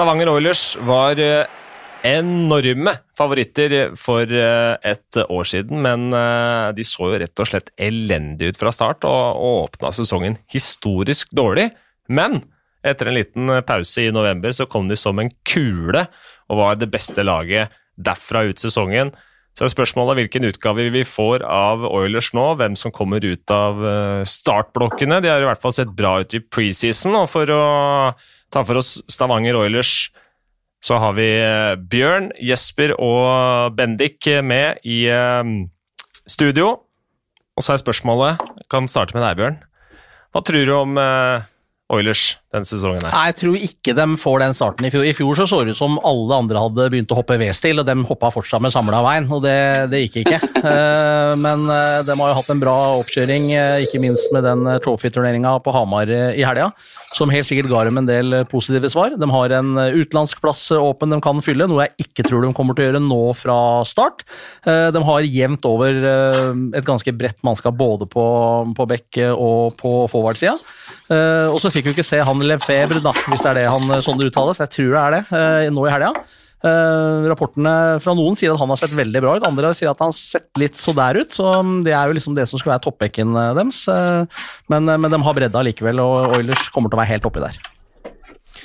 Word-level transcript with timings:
Stavanger 0.00 0.30
Oilers 0.32 0.78
var 0.88 1.18
eh, 1.20 1.44
enorme 2.08 2.94
favoritter 3.18 3.90
for 4.00 4.24
eh, 4.24 4.78
et 4.88 5.18
år 5.20 5.50
siden, 5.50 5.82
men 5.84 6.06
eh, 6.16 6.70
de 6.72 6.86
så 6.88 7.10
jo 7.10 7.18
rett 7.20 7.42
og 7.44 7.50
slett 7.50 7.68
elendig 7.76 8.48
ut 8.48 8.60
fra 8.62 8.72
start 8.72 9.04
og, 9.04 9.36
og 9.36 9.58
åpna 9.66 9.90
sesongen 9.92 10.38
historisk 10.56 11.36
dårlig. 11.36 11.66
Men 12.08 12.38
etter 12.80 13.10
en 13.10 13.18
liten 13.18 13.52
pause 13.68 14.06
i 14.06 14.14
november 14.16 14.56
så 14.56 14.64
kom 14.72 14.88
de 14.88 14.96
som 14.96 15.20
en 15.20 15.28
kule 15.44 16.06
og 16.48 16.62
var 16.62 16.80
det 16.80 16.88
beste 16.96 17.20
laget 17.20 17.76
derfra 18.00 18.46
ut 18.48 18.64
sesongen. 18.64 19.12
Så 19.52 19.68
er 19.68 19.76
spørsmålet 19.76 20.22
hvilken 20.22 20.48
utgave 20.48 20.88
vi 20.96 21.04
får 21.04 21.44
av 21.44 21.84
Oilers 21.84 22.32
nå, 22.32 22.54
hvem 22.56 22.72
som 22.72 22.96
kommer 22.96 23.20
ut 23.20 23.52
av 23.52 23.84
startblokkene. 24.24 25.20
De 25.20 25.28
har 25.28 25.44
i 25.44 25.52
hvert 25.52 25.60
fall 25.60 25.76
sett 25.76 25.92
bra 25.92 26.22
ut 26.24 26.40
i 26.40 26.40
preseason, 26.40 27.20
og 27.20 27.28
for 27.28 27.52
å 27.52 27.64
ta 28.50 28.64
for 28.66 28.80
oss 28.80 28.98
Stavanger 29.10 29.58
Oilers 29.60 30.10
så 30.80 30.96
har 30.96 31.12
vi 31.16 31.28
eh, 31.36 31.76
Bjørn, 31.76 32.30
Jesper 32.40 32.94
og 32.96 33.76
Bendik 33.76 34.24
med 34.42 34.80
i 34.88 35.02
eh, 35.12 35.50
studio. 36.24 36.70
Og 37.56 37.64
så 37.64 37.74
er 37.74 37.82
spørsmålet 37.82 38.40
Kan 38.72 38.88
starte 38.88 39.16
med 39.16 39.26
deg, 39.26 39.36
Bjørn. 39.36 39.58
Hva 40.32 40.42
tror 40.46 40.64
du 40.64 40.72
om 40.76 40.96
eh, 41.00 41.48
Oilers 41.90 42.36
denne 42.54 42.66
sesongen? 42.66 43.02
her? 43.02 43.12
Nei, 43.12 43.24
Jeg 43.30 43.36
tror 43.40 43.66
ikke 43.66 43.94
de 43.98 44.06
får 44.22 44.38
den 44.44 44.56
starten 44.56 44.86
i 44.86 44.92
fjor. 44.94 45.06
I 45.06 45.14
fjor 45.16 45.38
så, 45.38 45.46
så 45.50 45.60
det 45.66 45.74
ut 45.74 45.80
som 45.80 45.98
alle 46.06 46.38
andre 46.44 46.62
hadde 46.62 46.88
begynt 46.92 47.14
å 47.14 47.18
hoppe 47.18 47.38
V-stil, 47.40 47.82
og 47.82 47.88
de 47.88 47.96
hoppa 48.06 48.30
fortsatt 48.34 48.62
med 48.62 48.74
samla 48.74 49.02
veien, 49.06 49.28
og 49.30 49.42
det, 49.44 49.58
det 49.92 50.04
gikk 50.04 50.20
ikke. 50.24 50.40
Men 51.44 51.66
de 52.06 52.16
har 52.22 52.32
jo 52.32 52.38
hatt 52.38 52.54
en 52.54 52.62
bra 52.62 52.78
oppkjøring, 53.00 53.50
ikke 53.86 54.02
minst 54.02 54.30
med 54.34 54.46
den 54.46 54.66
trophy-turneringa 54.84 55.58
på 55.64 55.74
Hamar 55.74 56.10
i 56.10 56.46
helga 56.46 56.70
som 57.14 57.30
helt 57.32 57.48
sikkert 57.48 57.70
ga 57.70 57.82
dem 57.86 57.98
en 57.98 58.08
del 58.08 58.36
positive 58.50 58.90
svar. 58.92 59.14
De 59.18 59.28
har 59.32 59.54
en 59.58 59.70
utenlandsk 59.74 60.40
plass 60.42 60.62
åpen 60.76 61.10
de 61.10 61.18
kan 61.22 61.42
fylle, 61.42 61.66
noe 61.70 61.88
jeg 61.88 62.06
ikke 62.06 62.26
tror 62.28 62.44
de 62.44 62.52
kommer 62.56 62.76
til 62.76 62.86
å 62.86 62.90
gjøre 62.90 63.02
nå 63.02 63.22
fra 63.38 63.58
start. 63.88 64.22
Eh, 64.64 64.88
de 64.94 65.02
har 65.08 65.26
jevnt 65.26 65.66
over 65.68 65.98
eh, 66.12 66.52
et 66.78 66.86
ganske 66.86 67.14
bredt 67.16 67.42
mannskap 67.46 67.74
både 67.78 68.06
på, 68.10 68.24
på 68.76 68.88
bekk 68.94 69.22
og 69.34 69.74
på 69.80 69.94
forward-sida. 70.12 70.54
Eh, 71.10 71.48
og 71.50 71.58
så 71.62 71.72
fikk 71.74 71.88
vi 71.88 71.96
ikke 71.96 72.06
se 72.06 72.20
han 72.22 72.44
Lefebvre, 72.46 73.02
da, 73.02 73.14
hvis 73.26 73.42
det 73.42 73.50
er 73.50 73.58
det 73.62 73.70
han 73.70 73.96
sånn 74.04 74.20
det 74.20 74.30
uttales. 74.30 74.62
Jeg 74.62 74.74
tror 74.76 74.94
det 74.94 75.02
er 75.02 75.16
det, 75.16 75.72
nå 75.74 75.88
i 75.88 75.94
helga. 75.94 76.14
Uh, 76.60 77.24
rapportene 77.30 77.70
fra 78.04 78.12
noen 78.12 78.34
sier 78.36 78.52
at 78.52 78.60
han 78.60 78.68
har 78.68 78.76
sett 78.76 78.92
veldig 78.92 79.20
bra 79.24 79.38
ut, 79.38 79.44
andre 79.48 79.70
sier 79.72 79.88
at 79.88 80.00
han 80.02 80.10
har 80.10 80.16
sett 80.18 80.50
litt 80.60 80.76
så 80.76 80.92
der 80.92 81.22
ut. 81.22 81.32
Så 81.32 81.54
det 81.86 81.94
er 81.96 82.10
jo 82.10 82.18
liksom 82.18 82.36
det 82.36 82.44
som 82.50 82.60
skal 82.60 82.74
være 82.74 82.84
toppbekken 82.84 83.32
deres. 83.56 83.86
Uh, 83.88 84.28
men, 84.68 84.84
men, 84.90 85.08
de 85.08 85.22
har 85.24 85.38
bredda 85.38 85.64
likevel, 85.70 86.04
og 86.04 86.36
Oilers 86.36 86.68
kommer 86.74 86.92
til 86.92 87.00
å 87.00 87.02
være 87.02 87.14
helt 87.14 87.30
oppi 87.30 87.46
der. 87.46 87.56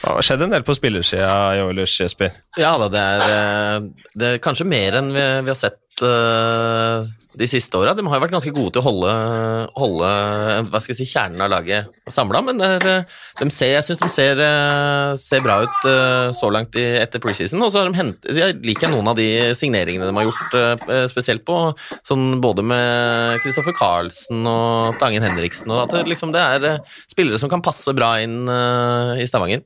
Det 0.05 0.11
har 0.13 0.21
skjedd 0.21 0.43
en 0.45 0.51
del 0.53 0.61
på 0.61 0.75
spillersida 0.77 1.29
i 1.57 1.61
Oilers, 1.65 1.95
Jesper? 1.97 2.35
Ja 2.61 2.75
da, 2.77 2.91
det 2.93 3.01
er, 3.01 3.23
eh, 3.33 4.09
det 4.13 4.27
er 4.27 4.43
kanskje 4.43 4.67
mer 4.69 4.99
enn 4.99 5.09
vi, 5.15 5.23
vi 5.47 5.49
har 5.49 5.57
sett 5.57 5.79
uh, 6.03 7.01
de 7.39 7.47
siste 7.49 7.77
åra. 7.79 7.95
De 7.97 8.05
har 8.05 8.19
jo 8.19 8.23
vært 8.23 8.35
ganske 8.35 8.53
gode 8.53 8.75
til 8.75 8.83
å 8.83 8.85
holde, 8.85 9.15
holde 9.73 10.11
hva 10.69 10.81
skal 10.81 10.93
jeg 10.93 10.99
si, 10.99 11.07
kjernen 11.09 11.41
av 11.41 11.51
laget 11.51 11.89
samla, 12.11 12.41
men 12.45 12.61
er, 12.61 12.85
eh, 12.91 13.13
de 13.41 13.49
ser, 13.49 13.73
jeg 13.73 13.87
syns 13.87 14.03
de 14.03 14.11
ser, 14.13 14.39
uh, 14.39 15.17
ser, 15.19 15.41
bra 15.41 15.57
ut 15.65 15.89
uh, 15.89 16.29
så 16.37 16.53
langt 16.53 16.77
i, 16.79 16.85
etter 17.01 17.23
preseason. 17.23 17.65
Og 17.65 17.73
så 17.73 17.81
har 17.81 17.89
de 17.89 17.99
hentet, 17.99 18.29
jeg 18.37 18.59
liker 18.65 18.93
noen 18.93 19.11
av 19.11 19.19
de 19.19 19.27
signeringene 19.57 20.09
de 20.09 20.17
har 20.19 20.29
gjort, 20.29 20.57
spesielt 21.11 21.45
på 21.47 21.59
sånn 22.05 22.39
både 22.43 22.65
med 22.65 23.41
Kristoffer 23.43 23.75
Carlsen 23.77 24.45
og 24.49 24.99
Tangen 25.01 25.25
Henriksen, 25.25 25.73
og 25.73 25.87
at 25.87 25.97
det, 25.97 26.05
liksom, 26.13 26.35
det 26.35 26.43
er 26.43 26.81
spillere 27.11 27.41
som 27.41 27.51
kan 27.51 27.65
passe 27.65 27.95
bra 27.95 28.15
inn 28.23 28.43
i 28.45 29.27
Stavanger. 29.29 29.65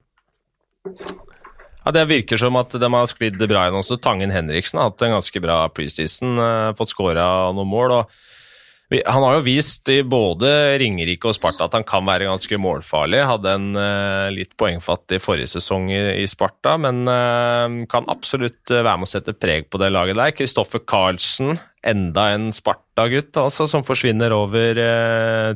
Ja, 1.86 1.94
Det 1.96 2.06
virker 2.10 2.38
som 2.38 2.58
at 2.60 2.76
de 2.76 2.88
har 2.94 3.10
sklidd 3.10 3.40
bra 3.40 3.66
igjen 3.66 3.80
også. 3.80 4.00
Tangen 4.04 4.34
Henriksen 4.34 4.78
har 4.80 4.92
hatt 4.92 5.06
en 5.06 5.16
ganske 5.18 5.44
bra 5.44 5.62
preseason, 5.74 6.36
uh, 6.38 6.74
fått 6.78 6.92
skåra 6.94 7.26
noen 7.56 7.72
mål. 7.72 7.96
og 8.02 9.00
Han 9.08 9.24
har 9.24 9.38
jo 9.38 9.46
vist 9.46 9.90
i 9.90 10.02
både 10.04 10.78
Ringerike 10.82 11.30
og 11.30 11.38
Sparta 11.38 11.66
at 11.66 11.78
han 11.78 11.88
kan 11.88 12.06
være 12.06 12.28
ganske 12.28 12.60
målfarlig. 12.62 13.24
Hadde 13.26 13.56
en 13.56 13.70
uh, 13.80 14.28
litt 14.36 14.54
poengfattig 14.60 15.22
forrige 15.24 15.54
sesong 15.56 15.90
i, 15.94 16.28
Sparta, 16.28 16.76
men 16.78 17.06
uh, 17.08 17.88
kan 17.90 18.10
absolutt 18.12 18.70
være 18.70 18.98
med 19.00 19.08
å 19.08 19.14
sette 19.14 19.38
preg 19.38 19.70
på 19.72 19.82
det 19.82 19.94
laget 19.96 20.20
der. 20.20 20.36
Kristoffer 20.36 20.84
Karlsen, 20.84 21.56
enda 21.82 22.28
en 22.36 22.52
Sparta-gutt 22.52 23.40
altså, 23.40 23.70
som 23.72 23.88
forsvinner 23.88 24.36
over 24.36 24.84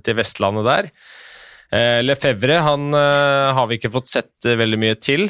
til 0.01 0.17
Vestlandet 0.17 0.69
der. 0.71 0.89
Lefevre 1.73 2.59
han 2.61 2.93
har 2.93 3.65
vi 3.69 3.79
ikke 3.79 3.89
fått 3.95 4.11
sett 4.11 4.45
veldig 4.45 4.77
mye 4.77 4.97
til. 5.01 5.23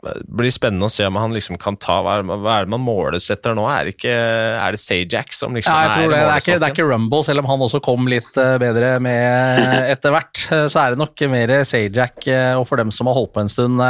Blir 0.00 0.48
spennende 0.48 0.88
å 0.88 0.92
se 0.92 1.04
om 1.04 1.16
han 1.20 1.34
liksom 1.36 1.58
kan 1.60 1.76
ta 1.76 1.98
Hva 2.00 2.14
er, 2.16 2.64
det 2.64 2.72
man 2.72 2.80
måles 2.80 3.26
etter 3.32 3.52
nå? 3.56 3.66
Er 3.68 3.84
det, 3.84 3.96
ikke, 3.98 4.14
er 4.56 4.72
det 4.72 4.80
Sajak 4.80 5.34
som 5.36 5.52
liksom 5.56 5.74
ja, 5.74 5.82
jeg 5.84 5.92
tror 5.92 6.06
er 6.06 6.14
det, 6.14 6.20
det, 6.20 6.30
er 6.32 6.44
ikke, 6.44 6.56
det 6.56 6.68
er 6.68 6.74
ikke 6.74 6.86
Rumble, 6.88 7.20
selv 7.26 7.42
om 7.42 7.50
han 7.50 7.64
også 7.66 7.82
kom 7.84 8.08
litt 8.08 8.38
eh, 8.40 8.54
bedre 8.62 8.94
med 9.04 9.90
etter 9.92 10.14
hvert. 10.14 10.44
Eh, 10.56 10.64
så 10.72 10.80
er 10.80 10.94
det 10.94 11.02
nok 11.02 11.24
mer 11.34 11.52
Sajak, 11.68 12.24
eh, 12.32 12.54
og 12.56 12.64
for 12.70 12.80
dem 12.80 12.94
som 12.94 13.10
har 13.10 13.18
holdt 13.18 13.34
på 13.36 13.44
en 13.44 13.52
stund, 13.52 13.84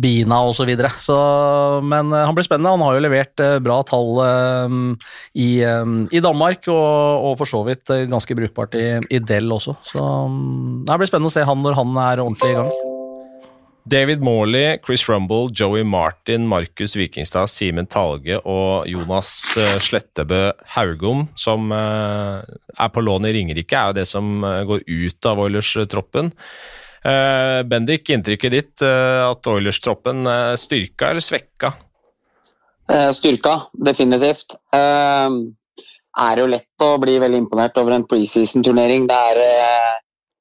Bina 0.00 0.42
osv. 0.44 0.60
Så 0.60 0.66
videre. 0.68 0.90
så, 1.00 1.16
men 1.80 2.12
han 2.12 2.34
blir 2.36 2.44
spennende. 2.44 2.74
Han 2.74 2.84
har 2.84 2.98
jo 2.98 3.04
levert 3.06 3.42
bra 3.64 3.78
tall 3.88 4.20
i, 5.40 5.48
i 5.64 6.20
Danmark, 6.20 6.68
og, 6.68 7.30
og, 7.30 7.34
for 7.40 7.48
så 7.48 7.64
vidt 7.64 7.96
ganske 8.12 8.36
brukbart 8.36 8.76
i, 8.76 8.86
i 9.08 9.24
Dell 9.24 9.48
også. 9.56 9.78
Så 9.88 10.04
mm, 10.04 10.84
det 10.84 11.00
blir 11.00 11.14
spennende 11.14 11.32
å 11.32 11.38
se 11.40 11.48
han 11.48 11.64
når 11.64 11.80
han 11.80 12.00
er 12.10 12.26
ordentlig 12.28 12.52
i 12.52 12.58
gang. 12.60 12.89
David 13.90 14.20
Morley, 14.20 14.78
Chris 14.86 15.08
Rumble, 15.08 15.48
Joey 15.52 15.82
Martin, 15.82 16.46
Markus 16.46 16.94
Vikingstad, 16.96 17.50
Simen 17.50 17.88
Talge 17.90 18.36
og 18.46 18.86
Jonas 18.86 19.30
eh, 19.58 19.78
Slettebø 19.82 20.52
Haugom, 20.76 21.24
som 21.34 21.72
eh, 21.74 22.52
er 22.78 22.92
på 22.94 23.02
lån 23.02 23.26
i 23.26 23.32
Ringerike, 23.34 23.74
er 23.74 23.90
jo 23.90 23.96
det 23.98 24.04
som 24.06 24.44
eh, 24.46 24.62
går 24.68 24.84
ut 24.86 25.30
av 25.30 25.42
Oilers-troppen. 25.46 26.30
Bendik, 27.00 28.10
inntrykket 28.12 28.52
ditt 28.52 28.82
at 28.84 29.46
Oilers-troppen 29.48 30.28
styrka 30.60 31.08
eller 31.08 31.24
svekka? 31.24 31.70
Styrka, 33.16 33.54
definitivt. 33.72 34.52
Det 34.68 36.26
er 36.26 36.42
jo 36.42 36.50
lett 36.52 36.84
å 36.84 36.90
bli 37.00 37.14
veldig 37.22 37.40
imponert 37.40 37.80
over 37.80 37.96
en 37.96 38.04
preseason-turnering. 38.04 39.08
Det 39.08 39.16
er 39.30 39.40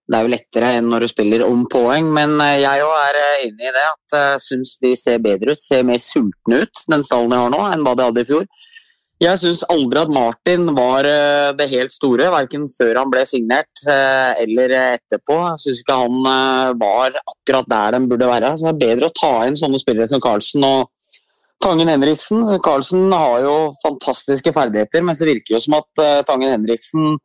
det 0.09 0.17
er 0.17 0.25
jo 0.25 0.31
lettere 0.33 0.69
enn 0.79 0.87
når 0.89 1.05
du 1.05 1.11
spiller 1.11 1.43
om 1.45 1.67
poeng, 1.69 2.07
men 2.15 2.33
eh, 2.41 2.63
jeg 2.63 2.85
òg 2.85 2.95
er 2.97 3.19
eh, 3.19 3.43
enig 3.45 3.67
i 3.69 3.75
det. 3.75 3.85
at 3.85 4.15
Jeg 4.15 4.39
eh, 4.39 4.41
syns 4.41 4.71
de 4.81 4.93
ser 4.97 5.21
bedre 5.21 5.53
ut, 5.53 5.61
ser 5.61 5.85
mer 5.85 6.01
sultne 6.01 6.63
ut, 6.63 6.81
den 6.89 7.05
stallen 7.05 7.35
de 7.35 7.37
har 7.37 7.53
nå, 7.53 7.59
enn 7.69 7.85
hva 7.85 7.93
de 7.97 8.07
hadde 8.07 8.23
i 8.25 8.29
fjor. 8.31 8.47
Jeg 9.19 9.37
syns 9.41 9.61
aldri 9.69 9.99
at 10.01 10.11
Martin 10.15 10.69
var 10.77 11.03
det 11.59 11.65
helt 11.73 11.91
store, 11.91 12.29
verken 12.31 12.69
før 12.71 13.01
han 13.01 13.09
ble 13.11 13.25
signert 13.27 13.81
eller 13.83 14.71
etterpå. 14.77 15.35
Jeg 15.43 15.59
syns 15.65 15.81
ikke 15.81 15.97
han 16.05 16.29
var 16.79 17.17
akkurat 17.17 17.67
der 17.67 17.97
den 17.97 18.07
burde 18.07 18.29
være. 18.29 18.53
Så 18.55 18.69
det 18.69 18.71
er 18.71 18.79
bedre 18.85 19.09
å 19.09 19.15
ta 19.19 19.33
inn 19.43 19.59
sånne 19.59 19.81
spillere 19.83 20.07
som 20.07 20.23
Carlsen 20.23 20.63
og 20.63 21.19
Tangen 21.59 21.91
Henriksen. 21.91 22.47
Carlsen 22.63 23.11
har 23.11 23.43
jo 23.43 23.57
fantastiske 23.83 24.55
ferdigheter, 24.55 25.03
men 25.03 25.19
det 25.19 25.27
virker 25.33 25.57
jo 25.57 25.61
som 25.67 25.81
at 25.81 26.05
Tangen 26.31 26.55
Henriksen 26.55 27.19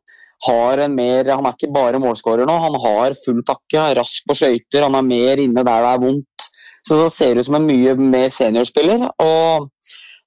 har 0.45 0.81
en 0.85 0.95
mer 0.95 1.29
Han 1.33 1.47
er 1.47 1.55
ikke 1.55 1.71
bare 1.73 2.01
målskårer 2.01 2.47
nå, 2.47 2.57
han 2.61 2.77
har 2.83 3.15
full 3.23 3.41
pakke. 3.45 3.79
Er 3.81 3.99
rask 4.01 4.25
på 4.27 4.37
skøyter, 4.37 4.85
han 4.85 4.97
er 4.97 5.07
mer 5.07 5.41
inne 5.43 5.63
der 5.63 5.85
det 5.85 5.93
er 5.93 6.03
vondt. 6.03 6.49
Så 6.85 6.99
det 6.99 7.13
ser 7.15 7.39
ut 7.39 7.47
som 7.47 7.57
en 7.57 7.65
mye 7.65 7.95
mer 7.97 8.29
seniorspiller. 8.33 9.07
Og 9.23 9.71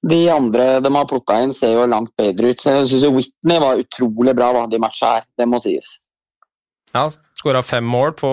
de 0.09 0.19
andre 0.31 0.67
de 0.83 0.91
har 0.95 1.07
plukka 1.07 1.39
inn, 1.43 1.55
ser 1.55 1.75
jo 1.75 1.87
langt 1.87 2.11
bedre 2.19 2.51
ut. 2.51 2.61
Så 2.61 2.75
jeg 2.77 2.91
syns 2.91 3.07
Whitney 3.15 3.63
var 3.63 3.81
utrolig 3.81 4.35
bra 4.35 4.51
da, 4.55 4.67
de 4.71 4.81
matcha 4.81 5.15
her. 5.17 5.27
Det 5.39 5.47
må 5.47 5.61
sies. 5.63 5.97
Ja, 6.95 7.05
Skåra 7.37 7.61
fem 7.63 7.85
mål 7.85 8.15
på, 8.19 8.29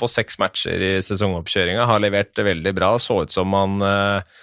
på 0.00 0.08
seks 0.10 0.40
matcher 0.42 0.82
i 0.82 0.92
sesongoppkjøringa. 1.04 1.86
Har 1.86 2.02
levert 2.02 2.38
veldig 2.42 2.72
bra. 2.74 2.96
Så 3.02 3.20
ut 3.22 3.34
som 3.34 3.54
han 3.54 3.82
eh, 3.86 4.38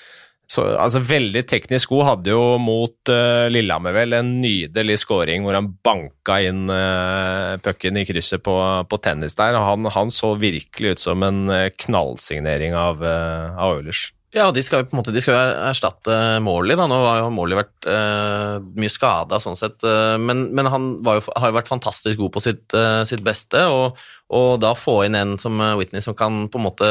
så, 0.53 0.65
altså 0.77 1.01
Veldig 1.03 1.43
teknisk 1.49 1.93
god. 1.93 2.03
Hadde 2.11 2.33
jo 2.33 2.41
mot 2.61 3.11
uh, 3.11 3.49
Lillehammer 3.51 3.95
vel 3.95 4.17
en 4.17 4.35
nydelig 4.43 4.99
scoring 5.01 5.45
hvor 5.45 5.57
han 5.57 5.71
banka 5.85 6.39
inn 6.45 6.67
uh, 6.69 7.57
pucken 7.63 7.97
i 7.97 8.05
krysset 8.07 8.43
på, 8.45 8.55
på 8.89 8.99
tennis 9.01 9.37
der. 9.39 9.57
Han, 9.57 9.89
han, 9.93 10.13
så 10.13 10.33
virkelig 10.39 10.95
ut 10.95 11.05
som 11.07 11.25
en 11.25 11.47
uh, 11.49 11.71
knallsignering 11.85 12.77
av, 12.77 13.01
uh, 13.01 13.57
av 13.57 13.79
Oilers. 13.79 14.11
Ja, 14.33 14.47
de 14.49 14.63
skal 14.65 14.81
jo 14.81 14.87
på 14.89 14.95
en 14.95 14.99
måte 15.03 15.13
de 15.13 15.21
skal 15.21 15.35
jo 15.35 15.41
erstatte 15.69 16.15
Morley. 16.41 16.77
da, 16.77 16.87
Nå 16.89 16.97
har 17.05 17.21
jo 17.21 17.29
Morley 17.35 17.59
vært 17.59 17.85
eh, 17.85 18.57
mye 18.81 18.89
skada, 18.89 19.37
sånn 19.41 19.57
sett, 19.59 19.77
uh, 19.85 20.17
men, 20.17 20.47
men, 20.57 20.69
han 20.73 20.89
jo, 21.05 21.21
har 21.37 21.51
jo 21.51 21.57
vært 21.59 21.69
fantastisk 21.69 22.17
god 22.17 22.33
på 22.33 22.41
sitt, 22.41 22.65
eh, 22.73 23.03
sitt 23.05 23.21
beste. 23.25 23.61
Og, 23.69 24.01
og, 24.33 24.57
da 24.63 24.73
få 24.73 25.03
inn 25.05 25.19
en 25.19 25.35
som 25.37 25.61
Whitney 25.77 26.01
som 26.01 26.17
kan 26.17 26.47
på 26.49 26.57
en 26.57 26.65
måte 26.65 26.89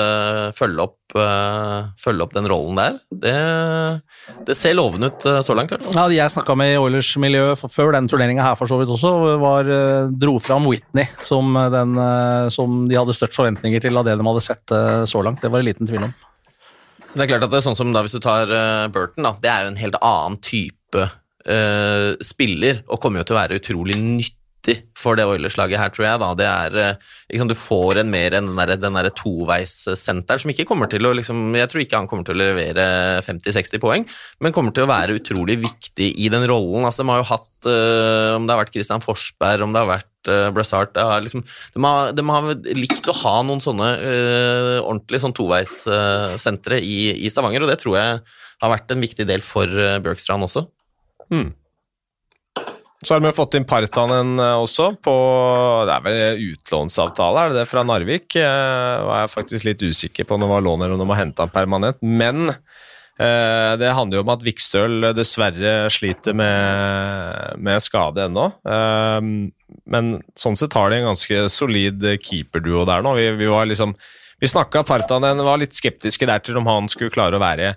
følge 0.54 0.86
opp, 0.86 0.98
følge 1.98 2.24
opp 2.24 2.36
den 2.36 2.46
rollen 2.48 2.78
der, 2.78 2.94
det, 3.10 3.34
det 4.46 4.54
ser 4.56 4.76
lovende 4.78 5.10
ut 5.10 5.26
så 5.44 5.56
langt. 5.58 5.74
hvert 5.74 5.90
Ja, 5.90 6.06
de 6.08 6.20
jeg 6.20 6.32
snakka 6.32 6.54
med 6.56 6.76
i 6.76 6.78
Oilers-miljøet 6.80 7.66
før 7.66 7.92
den 7.96 8.08
turneringa 8.08 8.46
her 8.46 8.56
for 8.56 8.70
så 8.70 8.78
vidt 8.80 8.94
også, 8.94 9.12
var, 9.42 9.68
dro 10.14 10.38
fram 10.40 10.70
Whitney 10.70 11.10
som 11.20 11.58
den 11.74 11.98
som 12.54 12.84
de 12.86 13.00
hadde 13.00 13.18
størst 13.18 13.42
forventninger 13.42 13.82
til 13.82 13.98
av 13.98 14.06
det 14.06 14.20
de 14.20 14.28
hadde 14.30 14.46
sett 14.46 14.76
så 15.10 15.24
langt. 15.26 15.42
Det 15.42 15.50
var 15.50 15.64
det 15.64 15.72
liten 15.72 15.90
tvil 15.90 16.06
om. 16.06 16.14
Det 17.12 17.26
er 17.26 17.28
klart 17.28 17.44
at 17.44 17.50
det 17.52 17.58
er 17.58 17.64
sånn 17.66 17.76
som 17.76 17.90
da 17.92 18.00
hvis 18.04 18.14
du 18.16 18.22
tar 18.24 18.48
uh, 18.48 18.88
Burton, 18.92 19.26
da, 19.26 19.34
det 19.42 19.50
er 19.52 19.66
jo 19.66 19.72
en 19.74 19.82
helt 19.82 19.98
annen 20.00 20.38
type 20.40 21.02
uh, 21.04 22.12
spiller, 22.24 22.80
og 22.88 23.02
kommer 23.02 23.20
jo 23.20 23.26
til 23.28 23.36
å 23.36 23.42
være 23.42 23.58
utrolig 23.60 23.98
nyttig 24.00 24.78
for 24.96 25.18
det 25.18 25.26
Oilers-laget 25.28 25.80
her, 25.80 25.90
tror 25.92 26.06
jeg. 26.06 26.20
da, 26.22 26.30
det 26.38 26.46
er, 26.48 27.00
liksom, 27.34 27.50
Du 27.50 27.56
får 27.58 28.00
en 28.00 28.12
mer 28.14 28.38
enn 28.38 28.48
den 28.48 28.60
der, 28.62 28.72
den 28.80 28.96
der 28.96 29.10
toveissenteren 29.18 30.40
som 30.40 30.52
ikke 30.54 30.68
kommer 30.70 30.88
til 30.88 31.04
å 31.04 31.10
liksom, 31.18 31.40
Jeg 31.58 31.68
tror 31.68 31.82
ikke 31.82 31.98
han 31.98 32.08
kommer 32.08 32.28
til 32.28 32.38
å 32.38 32.46
levere 32.46 32.86
50-60 33.26 33.82
poeng, 33.82 34.06
men 34.40 34.54
kommer 34.54 34.72
til 34.72 34.86
å 34.86 34.92
være 34.92 35.18
utrolig 35.18 35.58
viktig 35.66 36.12
i 36.14 36.30
den 36.32 36.46
rollen. 36.48 36.86
altså 36.86 37.02
De 37.02 37.10
har 37.10 37.20
jo 37.20 37.28
hatt, 37.34 37.52
om 38.38 38.46
det 38.46 38.54
har 38.54 38.62
vært 38.62 38.72
Christian 38.78 39.04
Forsberg, 39.04 39.66
om 39.66 39.74
det 39.74 39.82
har 39.82 39.90
vært 39.98 40.11
uh, 40.30 40.50
Brassard 40.54 40.98
liksom, 41.24 41.44
de, 41.74 41.82
har, 41.84 42.12
de, 42.16 42.26
har, 42.28 42.52
likt 42.76 43.08
å 43.10 43.16
ha 43.22 43.34
noen 43.46 43.62
sånne 43.64 43.88
uh, 44.02 44.78
ordentlige 44.82 45.24
sånn 45.24 45.34
toveissentre 45.36 46.78
uh, 46.78 46.84
i, 46.84 47.00
i, 47.24 47.32
Stavanger, 47.32 47.64
og 47.64 47.72
det 47.72 47.80
tror 47.82 47.98
jeg 47.98 48.20
har 48.62 48.72
vært 48.74 48.94
en 48.94 49.02
viktig 49.02 49.26
del 49.28 49.44
for 49.46 49.66
uh, 49.66 49.98
Bjørkstrand 50.04 50.46
også. 50.46 50.66
Mm. 51.32 51.50
Så 53.02 53.16
har 53.16 53.24
vi 53.24 53.34
fått 53.34 53.56
inn 53.58 53.66
Partanen 53.66 54.38
også, 54.38 54.92
på 55.02 55.12
Det 55.88 55.94
er 55.96 56.04
vel 56.04 56.44
utlånsavtale, 56.52 57.40
er 57.40 57.50
det 57.50 57.58
det, 57.58 57.66
fra 57.66 57.82
Narvik? 57.82 58.36
Jeg 58.38 59.08
var 59.08 59.32
faktisk 59.32 59.66
litt 59.66 59.82
usikker 59.82 60.28
på 60.28 60.38
om 60.38 60.44
det 60.44 60.50
var 60.52 60.62
lån 60.62 60.84
eller 60.84 60.94
om 60.94 61.02
de 61.02 61.10
har 61.10 61.24
henta 61.24 61.42
han 61.42 61.50
permanent. 61.50 61.98
Men 61.98 62.52
Eh, 62.52 62.58
det 63.20 63.92
handler 63.92 64.18
jo 64.18 64.24
om 64.24 64.32
at 64.32 64.44
Vikstøl 64.44 65.10
dessverre 65.16 65.90
sliter 65.92 66.36
med, 66.36 67.58
med 67.60 67.82
skade 67.84 68.26
ennå. 68.26 68.48
Eh, 68.64 69.20
men 69.92 70.12
sånn 70.38 70.58
sett 70.58 70.76
har 70.78 70.90
de 70.90 71.00
en 71.00 71.10
ganske 71.12 71.46
solid 71.52 72.04
keeperduo 72.24 72.86
der 72.88 73.04
nå. 73.04 73.16
Vi, 73.18 73.30
vi 73.40 73.50
var 73.50 73.68
liksom 73.68 73.96
Vi 74.42 74.48
snakka 74.50 74.82
Partanen, 74.82 75.38
var 75.38 75.60
litt 75.60 75.76
skeptiske 75.76 76.26
der 76.26 76.40
til 76.42 76.56
om 76.58 76.66
han 76.66 76.88
skulle 76.90 77.14
klare 77.14 77.38
å 77.38 77.42
være 77.42 77.76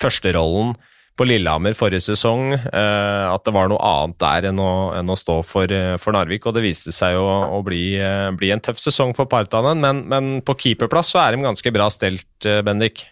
førsterollen 0.00 0.70
på 1.16 1.24
Lillehammer 1.28 1.76
forrige 1.76 2.06
sesong. 2.06 2.54
Eh, 2.54 3.26
at 3.28 3.44
det 3.44 3.52
var 3.52 3.68
noe 3.68 3.82
annet 3.84 4.16
der 4.22 4.48
enn 4.48 4.62
å, 4.62 4.94
enn 4.96 5.12
å 5.12 5.18
stå 5.18 5.42
for, 5.44 5.74
for, 6.00 6.16
Narvik. 6.16 6.48
Og 6.48 6.56
det 6.56 6.64
viste 6.64 6.94
seg 6.94 7.18
å, 7.20 7.26
å 7.58 7.60
bli, 7.66 7.98
bli, 8.38 8.52
en 8.54 8.64
tøff 8.64 8.80
sesong 8.80 9.12
for 9.18 9.28
Partanen, 9.28 9.82
men, 9.82 10.06
men 10.08 10.32
på 10.46 10.56
keeperplass 10.62 11.12
så 11.12 11.20
er 11.24 11.36
de 11.36 11.44
ganske 11.44 11.74
bra 11.74 11.90
stelt, 11.92 12.48
Bendik. 12.64 13.04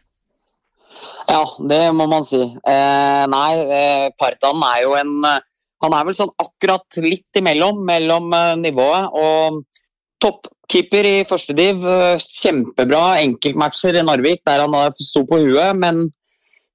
Ja, 1.28 1.42
det 1.70 1.80
må 1.96 2.06
man 2.10 2.26
si. 2.26 2.40
Eh, 2.40 3.24
nei, 3.32 3.52
eh, 3.78 4.08
Partan 4.20 4.60
er 4.70 4.82
jo 4.84 4.94
en 4.98 5.14
eh, 5.24 5.42
Han 5.84 5.92
er 5.92 6.04
vel 6.06 6.14
sånn 6.16 6.30
akkurat 6.40 6.96
litt 7.04 7.36
imellom, 7.36 7.82
mellom 7.84 8.30
eh, 8.32 8.54
nivået. 8.56 9.10
Og 9.12 9.62
toppkeeper 10.22 11.08
i 11.08 11.16
første 11.28 11.56
div. 11.56 11.84
Eh, 11.84 12.26
kjempebra 12.40 13.18
enkeltmatcher 13.22 14.00
i 14.00 14.04
Narvik 14.06 14.44
der 14.48 14.64
han 14.64 14.76
sto 15.00 15.24
på 15.28 15.42
huet, 15.44 15.76
men 15.76 16.06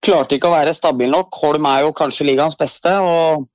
klarte 0.06 0.38
ikke 0.38 0.52
å 0.52 0.58
være 0.58 0.76
stabil 0.78 1.10
nok. 1.12 1.34
Holm 1.42 1.66
er 1.70 1.88
jo 1.88 1.96
kanskje 1.96 2.28
ligaens 2.30 2.60
beste. 2.60 2.94
og 3.00 3.48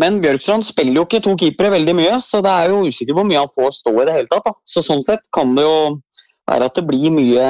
men 0.00 0.22
Bjørkstrand 0.22 0.64
spiller 0.64 0.96
jo 0.96 1.04
ikke 1.04 1.20
to 1.24 1.34
keepere 1.38 1.74
veldig 1.74 1.94
mye, 1.94 2.14
så 2.24 2.40
det 2.44 2.52
er 2.52 2.72
jo 2.72 2.86
usikker 2.88 3.16
hvor 3.16 3.26
mye 3.28 3.42
han 3.42 3.52
får 3.52 3.74
stå 3.76 3.92
i 3.92 4.06
det 4.08 4.16
hele 4.16 4.30
tatt. 4.30 4.46
Da. 4.48 4.54
Så 4.64 4.82
Sånn 4.84 5.04
sett 5.04 5.28
kan 5.34 5.52
det 5.56 5.66
jo 5.66 5.76
være 6.48 6.68
at 6.70 6.78
det 6.78 6.86
blir 6.88 7.12
mye 7.14 7.46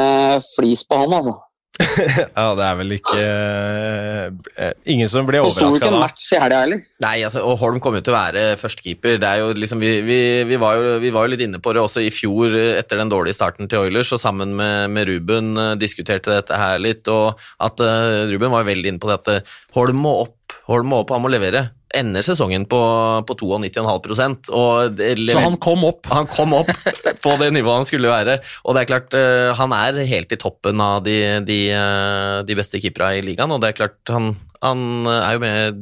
flis 0.52 0.82
på 0.88 0.98
han, 1.04 1.14
altså. 1.20 1.36
ja, 2.36 2.46
det 2.58 2.64
er 2.66 2.74
vel 2.76 2.94
ikke 2.98 3.20
uh, 3.22 4.72
Ingen 4.92 5.08
som 5.08 5.24
blir 5.28 5.40
overraska 5.40 5.62
da. 5.62 5.70
Det 5.70 5.78
sto 5.78 5.80
ikke 5.80 5.88
en 5.88 6.02
match 6.02 6.26
i 6.36 6.40
helga 6.42 6.58
heller. 6.66 6.82
Nei, 7.04 7.14
altså, 7.24 7.44
og 7.48 7.56
Holm 7.62 7.80
kommer 7.82 8.02
jo 8.02 8.06
til 8.06 8.14
å 8.14 8.18
være 8.18 8.44
førstekeeper. 8.60 9.16
Det 9.22 9.30
er 9.30 9.40
jo 9.40 9.54
liksom, 9.56 9.80
vi, 9.80 9.94
vi, 10.04 10.20
vi, 10.50 10.60
var 10.60 10.76
jo, 10.76 10.94
vi, 11.02 11.12
var 11.14 11.26
jo, 11.26 11.32
litt 11.32 11.44
inne 11.46 11.62
på 11.64 11.72
det 11.72 11.82
også 11.82 12.04
i 12.04 12.12
fjor 12.12 12.52
etter 12.52 13.00
den 13.00 13.12
dårlige 13.12 13.38
starten 13.38 13.70
til 13.72 13.86
Oilers, 13.86 14.12
og 14.12 14.20
sammen 14.20 14.52
med, 14.58 14.92
med 14.92 15.08
Ruben 15.08 15.52
uh, 15.56 15.72
diskuterte 15.80 16.34
dette 16.34 16.60
her 16.60 16.82
litt, 16.82 17.08
og 17.08 17.40
at 17.64 17.80
uh, 17.80 18.28
Ruben 18.30 18.52
var 18.52 18.68
veldig 18.68 18.92
inne 18.92 19.02
på 19.02 19.08
det 19.08 19.20
at 19.22 19.54
Holm 19.76 20.04
må 20.04 20.18
opp, 20.26 20.58
Holm 20.68 20.92
må 20.92 21.00
opp, 21.02 21.16
han 21.16 21.24
må 21.24 21.32
levere 21.32 21.70
ender 21.96 22.24
sesongen 22.24 22.64
på, 22.68 22.80
på 23.28 23.36
92,5 23.36 24.50
og 24.56 24.96
det, 24.96 25.12
Så 25.28 25.42
han 25.44 25.58
kom 25.60 25.84
opp? 25.88 26.08
Han 26.12 26.28
kom 26.30 26.54
opp 26.56 26.70
på 27.22 27.34
det 27.40 27.52
nivået 27.54 27.82
han 27.82 27.88
skulle 27.88 28.10
være. 28.10 28.38
Og 28.66 28.74
det 28.74 28.82
er 28.82 28.90
klart, 28.90 29.16
uh, 29.16 29.50
han 29.58 29.74
er 29.76 30.02
helt 30.10 30.34
i 30.34 30.40
toppen 30.40 30.82
av 30.82 31.02
de, 31.06 31.18
de, 31.46 31.60
uh, 31.74 32.40
de 32.46 32.58
beste 32.58 32.80
keeperne 32.82 33.20
i 33.20 33.26
ligaen, 33.26 33.52
og 33.54 33.62
det 33.62 33.72
er 33.72 33.78
klart, 33.80 33.98
han, 34.12 34.34
han 34.62 35.08
er 35.08 35.32
jo 35.36 35.42
med 35.42 35.80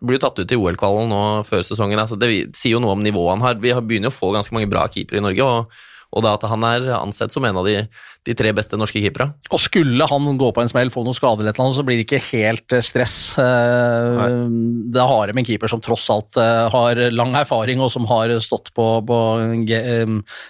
Blir 0.00 0.18
jo 0.18 0.24
tatt 0.24 0.40
ut 0.40 0.54
i 0.54 0.58
OL-kvalen 0.58 1.12
nå 1.12 1.22
før 1.48 1.62
sesongen. 1.66 2.00
Altså 2.00 2.18
det 2.18 2.32
sier 2.58 2.74
jo 2.74 2.82
noe 2.82 2.96
om 2.96 3.04
nivået 3.04 3.36
han 3.36 3.44
har. 3.44 3.60
Vi 3.62 3.74
begynner 3.74 4.10
jo 4.10 4.14
å 4.14 4.20
få 4.22 4.32
ganske 4.34 4.56
mange 4.56 4.70
bra 4.70 4.86
keepere 4.90 5.20
i 5.20 5.24
Norge. 5.28 5.46
og 5.46 5.86
og 6.10 6.24
det 6.24 6.30
at 6.32 6.46
han 6.50 6.64
er 6.66 6.88
ansett 6.98 7.30
som 7.30 7.44
en 7.46 7.60
av 7.60 7.66
de, 7.68 7.84
de 8.26 8.34
tre 8.34 8.50
beste 8.56 8.78
norske 8.78 8.98
keepere. 8.98 9.28
Og 9.54 9.60
skulle 9.62 10.06
han 10.10 10.38
gå 10.40 10.48
på 10.54 10.62
en 10.62 10.70
smell, 10.70 10.90
få 10.90 11.04
noen 11.06 11.14
skader 11.16 11.46
eller 11.46 11.60
noe, 11.60 11.74
så 11.76 11.84
blir 11.86 12.00
det 12.00 12.06
ikke 12.08 12.22
helt 12.32 12.74
eh, 12.74 12.82
stress. 12.84 13.16
Eh, 13.38 14.18
Nei. 14.18 14.30
Det 14.90 15.06
har 15.06 15.30
de 15.30 15.38
en 15.38 15.46
keeper 15.46 15.70
som 15.70 15.82
tross 15.84 16.08
alt 16.10 16.38
eh, 16.40 16.66
har 16.74 17.02
lang 17.14 17.36
erfaring, 17.38 17.82
og 17.84 17.92
som 17.94 18.08
har 18.10 18.34
stått 18.42 18.72
på, 18.74 18.88
på 19.06 19.20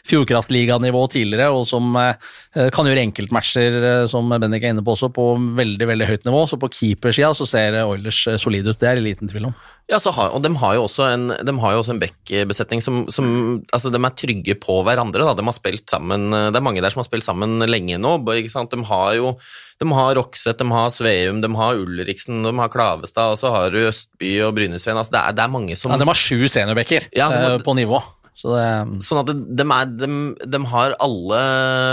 Fjordkraftliganivå 0.09 1.03
tidligere, 1.13 1.51
og 1.53 1.67
som 1.69 1.93
kan 1.95 2.89
gjøre 2.89 3.05
enkeltmatcher, 3.05 4.07
som 4.11 4.33
Bendik 4.41 4.65
er 4.65 4.75
inne 4.75 4.85
på 4.85 4.95
også, 4.97 5.11
på 5.15 5.27
veldig 5.59 5.91
veldig 5.93 6.09
høyt 6.09 6.27
nivå. 6.29 6.47
Så 6.49 6.59
på 6.61 6.71
keepersida 6.73 7.35
så 7.37 7.47
ser 7.49 7.83
Oilers 7.85 8.23
solid 8.41 8.71
ut, 8.71 8.79
det 8.81 8.89
er 8.89 8.99
det 8.99 9.07
liten 9.07 9.31
tvil 9.31 9.51
om. 9.51 9.57
Ja, 9.91 9.99
har, 10.15 10.31
og 10.31 10.45
de 10.45 10.53
har 10.61 10.77
jo 10.77 10.85
også 10.87 11.09
en, 11.11 11.33
de 11.35 11.55
en 11.91 12.03
backbesetning 12.03 12.83
som, 12.85 13.03
som 13.11 13.27
altså, 13.75 13.91
de 13.91 13.99
er 13.99 14.15
trygge 14.15 14.55
på 14.63 14.77
hverandre. 14.87 15.25
Da. 15.27 15.35
De 15.35 15.47
har 15.47 15.57
spilt 15.57 15.91
sammen, 15.91 16.31
det 16.31 16.55
er 16.55 16.63
mange 16.63 16.85
der 16.85 16.95
som 16.95 17.03
har 17.03 17.09
spilt 17.09 17.27
sammen 17.27 17.59
lenge 17.67 17.99
nå. 17.99 18.19
De 18.23 18.85
har 18.87 19.19
jo 19.19 19.35
de 19.81 19.89
har 19.97 20.15
Rokseth, 20.19 20.59
de 20.61 20.69
har 20.69 20.91
Sveum, 20.93 21.41
de 21.41 21.49
har 21.57 21.79
Ulriksen, 21.81 22.43
de 22.45 22.53
har 22.59 22.69
Klavestad, 22.69 23.33
og 23.33 23.41
så 23.41 23.53
har 23.55 23.71
du 23.73 23.79
Østby 23.87 24.35
og 24.45 24.53
Brynesveen. 24.59 24.99
Altså, 25.01 25.15
det, 25.15 25.23
det, 25.39 25.45
er, 25.47 25.53
mange 25.53 25.77
som 25.81 25.95
Ja, 25.95 25.97
De 25.97 26.09
har 26.11 26.21
sju 26.21 26.45
seniorbacker 26.53 27.09
ja, 27.17 27.31
eh, 27.33 27.57
på 27.65 27.75
nivå. 27.79 28.03
Så 28.37 28.53
det... 28.55 28.67
Sånn 29.07 29.21
at 29.21 29.31
de, 29.31 29.65
er, 29.65 29.93
de, 30.01 30.09
de, 30.49 30.61
har 30.73 30.97
alle 31.03 31.41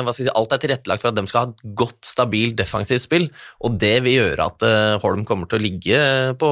hva 0.05 0.13
skal 0.13 0.25
jeg 0.25 0.29
si, 0.29 0.35
Alt 0.37 0.53
er 0.55 0.61
tilrettelagt 0.63 1.03
for 1.03 1.11
at 1.11 1.17
de 1.17 1.25
skal 1.29 1.41
ha 1.41 1.51
et 1.51 1.63
godt, 1.81 1.99
stabilt 2.07 2.57
defensivt 2.59 3.03
spill, 3.03 3.29
og 3.65 3.79
det 3.81 3.95
vil 4.05 4.19
gjøre 4.19 4.49
at 4.51 4.67
uh, 4.67 4.97
Holm 5.03 5.25
kommer 5.27 5.49
til 5.49 5.59
å 5.59 5.65
ligge 5.65 6.01
på 6.39 6.51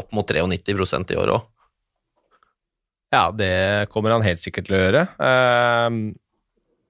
opp 0.00 0.16
mot 0.16 0.36
93% 0.36 1.14
i 1.14 1.20
år 1.20 1.34
òg. 1.36 1.50
Ja, 3.14 3.28
det 3.30 3.86
kommer 3.92 4.16
han 4.16 4.26
helt 4.26 4.42
sikkert 4.42 4.66
til 4.68 4.78
å 4.78 4.84
gjøre. 4.84 5.04
Uh, 5.20 6.00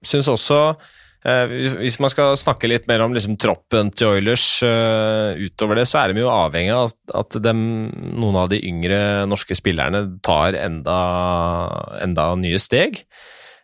Syns 0.07 0.29
også 0.31 0.61
Eh, 0.76 0.96
hvis 1.26 1.99
man 2.02 2.12
skal 2.12 2.37
snakke 2.38 2.68
litt 2.71 2.85
mer 2.90 3.02
om 3.02 3.14
liksom, 3.14 3.35
troppen 3.40 3.90
til 3.97 4.14
Oilers 4.14 4.45
uh, 4.62 5.35
utover 5.35 5.80
det, 5.80 5.87
så 5.90 6.02
er 6.02 6.12
de 6.12 6.23
jo 6.23 6.30
avhengig 6.30 6.75
av 6.75 6.92
at 7.18 7.38
de, 7.42 7.54
noen 7.56 8.38
av 8.38 8.50
de 8.52 8.61
yngre 8.68 9.00
norske 9.30 9.56
spillerne 9.59 10.04
tar 10.26 10.59
enda, 10.61 10.99
enda 12.04 12.30
nye 12.38 12.61
steg. 12.62 13.02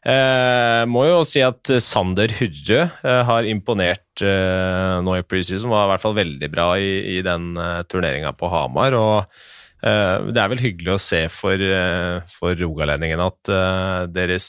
Eh, 0.02 0.82
må 0.90 1.04
jo 1.06 1.20
si 1.22 1.38
at 1.46 1.70
Sander 1.78 2.32
Hurre 2.40 2.80
eh, 2.82 3.20
har 3.28 3.46
imponert 3.46 4.22
nå 4.22 5.14
i 5.14 5.22
preseason. 5.22 5.70
Var 5.70 5.86
i 5.86 5.90
hvert 5.92 6.02
fall 6.02 6.18
veldig 6.18 6.48
bra 6.50 6.72
i, 6.82 6.90
i 7.14 7.20
den 7.22 7.52
turneringa 7.86 8.34
på 8.34 8.50
Hamar. 8.50 8.98
og 8.98 9.30
Eh, 9.30 9.51
det 9.82 10.38
er 10.38 10.50
vel 10.52 10.62
hyggelig 10.62 10.92
å 10.94 11.00
se 11.02 11.24
for, 11.32 11.58
eh, 11.58 12.20
for 12.30 12.54
rogalendingene 12.58 13.26
at 13.32 13.50
eh, 13.50 14.06
deres 14.14 14.48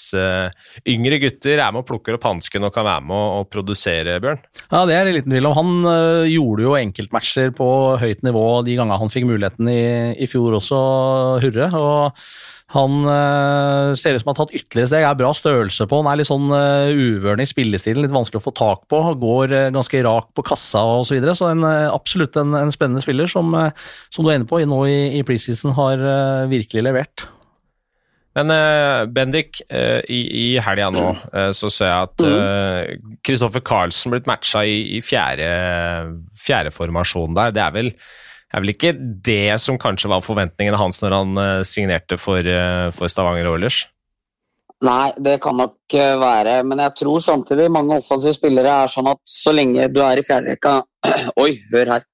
yngre 0.85 1.19
gutter 1.23 1.57
er 1.57 1.73
med 1.73 1.81
og 1.81 1.89
plukker 1.89 2.17
opp 2.19 2.27
hansken 2.29 2.67
og 2.67 2.73
kan 2.75 2.85
være 2.85 3.05
med 3.09 3.17
å 3.39 3.43
produsere, 3.49 4.19
Bjørn? 4.23 4.43
Ja, 4.67 4.83
det 4.89 4.97
er 4.97 5.09
det 5.09 5.17
liten 5.17 5.33
tvil 5.33 5.49
om. 5.49 5.57
Han 5.57 6.29
gjorde 6.29 6.67
jo 6.67 6.77
enkeltmatcher 6.77 7.53
på 7.57 7.69
høyt 8.01 8.25
nivå 8.25 8.47
de 8.67 8.77
gangene 8.77 9.01
han 9.01 9.13
fikk 9.13 9.27
muligheten 9.29 9.69
i, 9.71 9.83
i 10.21 10.29
fjor 10.29 10.59
også, 10.59 10.81
Hurre. 11.43 11.69
og 11.73 12.25
han 12.73 13.03
øh, 13.05 13.93
ser 13.99 14.15
ut 14.15 14.23
som 14.23 14.31
han 14.31 14.33
har 14.33 14.47
tatt 14.47 14.55
ytterligere 14.57 14.89
steg, 14.89 15.03
er 15.05 15.17
bra 15.19 15.29
størrelse 15.37 15.85
på. 15.89 15.99
Han 16.01 16.09
er 16.09 16.19
litt 16.19 16.29
sånn 16.29 16.47
øh, 16.49 16.89
uvørende 16.89 17.45
i 17.45 17.51
spillestilen, 17.51 18.01
litt 18.01 18.15
vanskelig 18.15 18.41
å 18.41 18.45
få 18.47 18.53
tak 18.57 18.87
på. 18.89 19.01
Han 19.05 19.19
Går 19.21 19.53
øh, 19.53 19.67
ganske 19.75 20.01
rak 20.07 20.31
på 20.33 20.45
kassa 20.47 20.81
osv. 20.95 21.11
Så, 21.11 21.17
videre. 21.19 21.35
så 21.37 21.51
en, 21.51 21.61
absolutt 21.67 22.39
en, 22.41 22.55
en, 22.57 22.73
spennende 22.73 23.03
spiller 23.03 23.29
som, 23.29 23.53
som, 24.09 24.25
du 24.25 24.31
er 24.31 24.39
inne 24.39 24.49
på 24.49 24.57
nå 24.65 24.79
i, 24.89 24.97
i 25.19 25.21
preseason 25.27 25.75
har 25.77 26.01
virkelig 26.49 26.81
levert. 26.87 27.27
Men 28.33 28.49
Bendik, 29.13 29.59
i, 29.69 30.21
i 30.25 30.45
helga 30.65 30.87
nå 30.89 31.03
så 31.53 31.69
ser 31.69 31.91
jeg 31.91 32.07
at 32.07 33.03
Kristoffer 33.21 33.61
Carlsen 33.61 34.15
blitt 34.15 34.25
matcha 34.25 34.63
i, 34.65 34.97
i 34.97 35.03
fjerde, 35.05 35.51
fjerde 36.41 36.73
formasjon 36.73 37.37
der. 37.37 37.53
Det 37.53 37.61
er 37.61 37.75
vel, 37.77 37.93
er 38.53 38.63
vel, 38.63 38.73
ikke 38.75 38.93
det 39.25 39.55
som 39.61 39.79
kanskje 39.81 40.11
var 40.11 40.23
forventningene 40.25 40.79
hans 40.79 41.01
når 41.01 41.17
han 41.17 41.41
signerte 41.65 42.19
for, 42.21 42.45
for 42.93 43.11
Stavanger 43.11 43.49
Oilers? 43.49 43.83
Nei, 44.83 45.13
det 45.25 45.37
kan 45.43 45.55
nok 45.57 45.95
være, 46.21 46.57
men 46.67 46.81
jeg 46.83 46.95
tror 46.99 47.21
samtidig 47.23 47.69
mange 47.71 47.97
offensive 48.01 48.35
spillere 48.35 48.73
er 48.83 48.91
sånn 48.91 49.09
at 49.13 49.21
så 49.29 49.53
lenge 49.55 49.87
du 49.93 50.01
er 50.03 50.19
i 50.19 50.25
fjerderekka 50.27 50.81
Oi, 51.43 51.53
hør 51.71 51.95
her. 51.95 52.05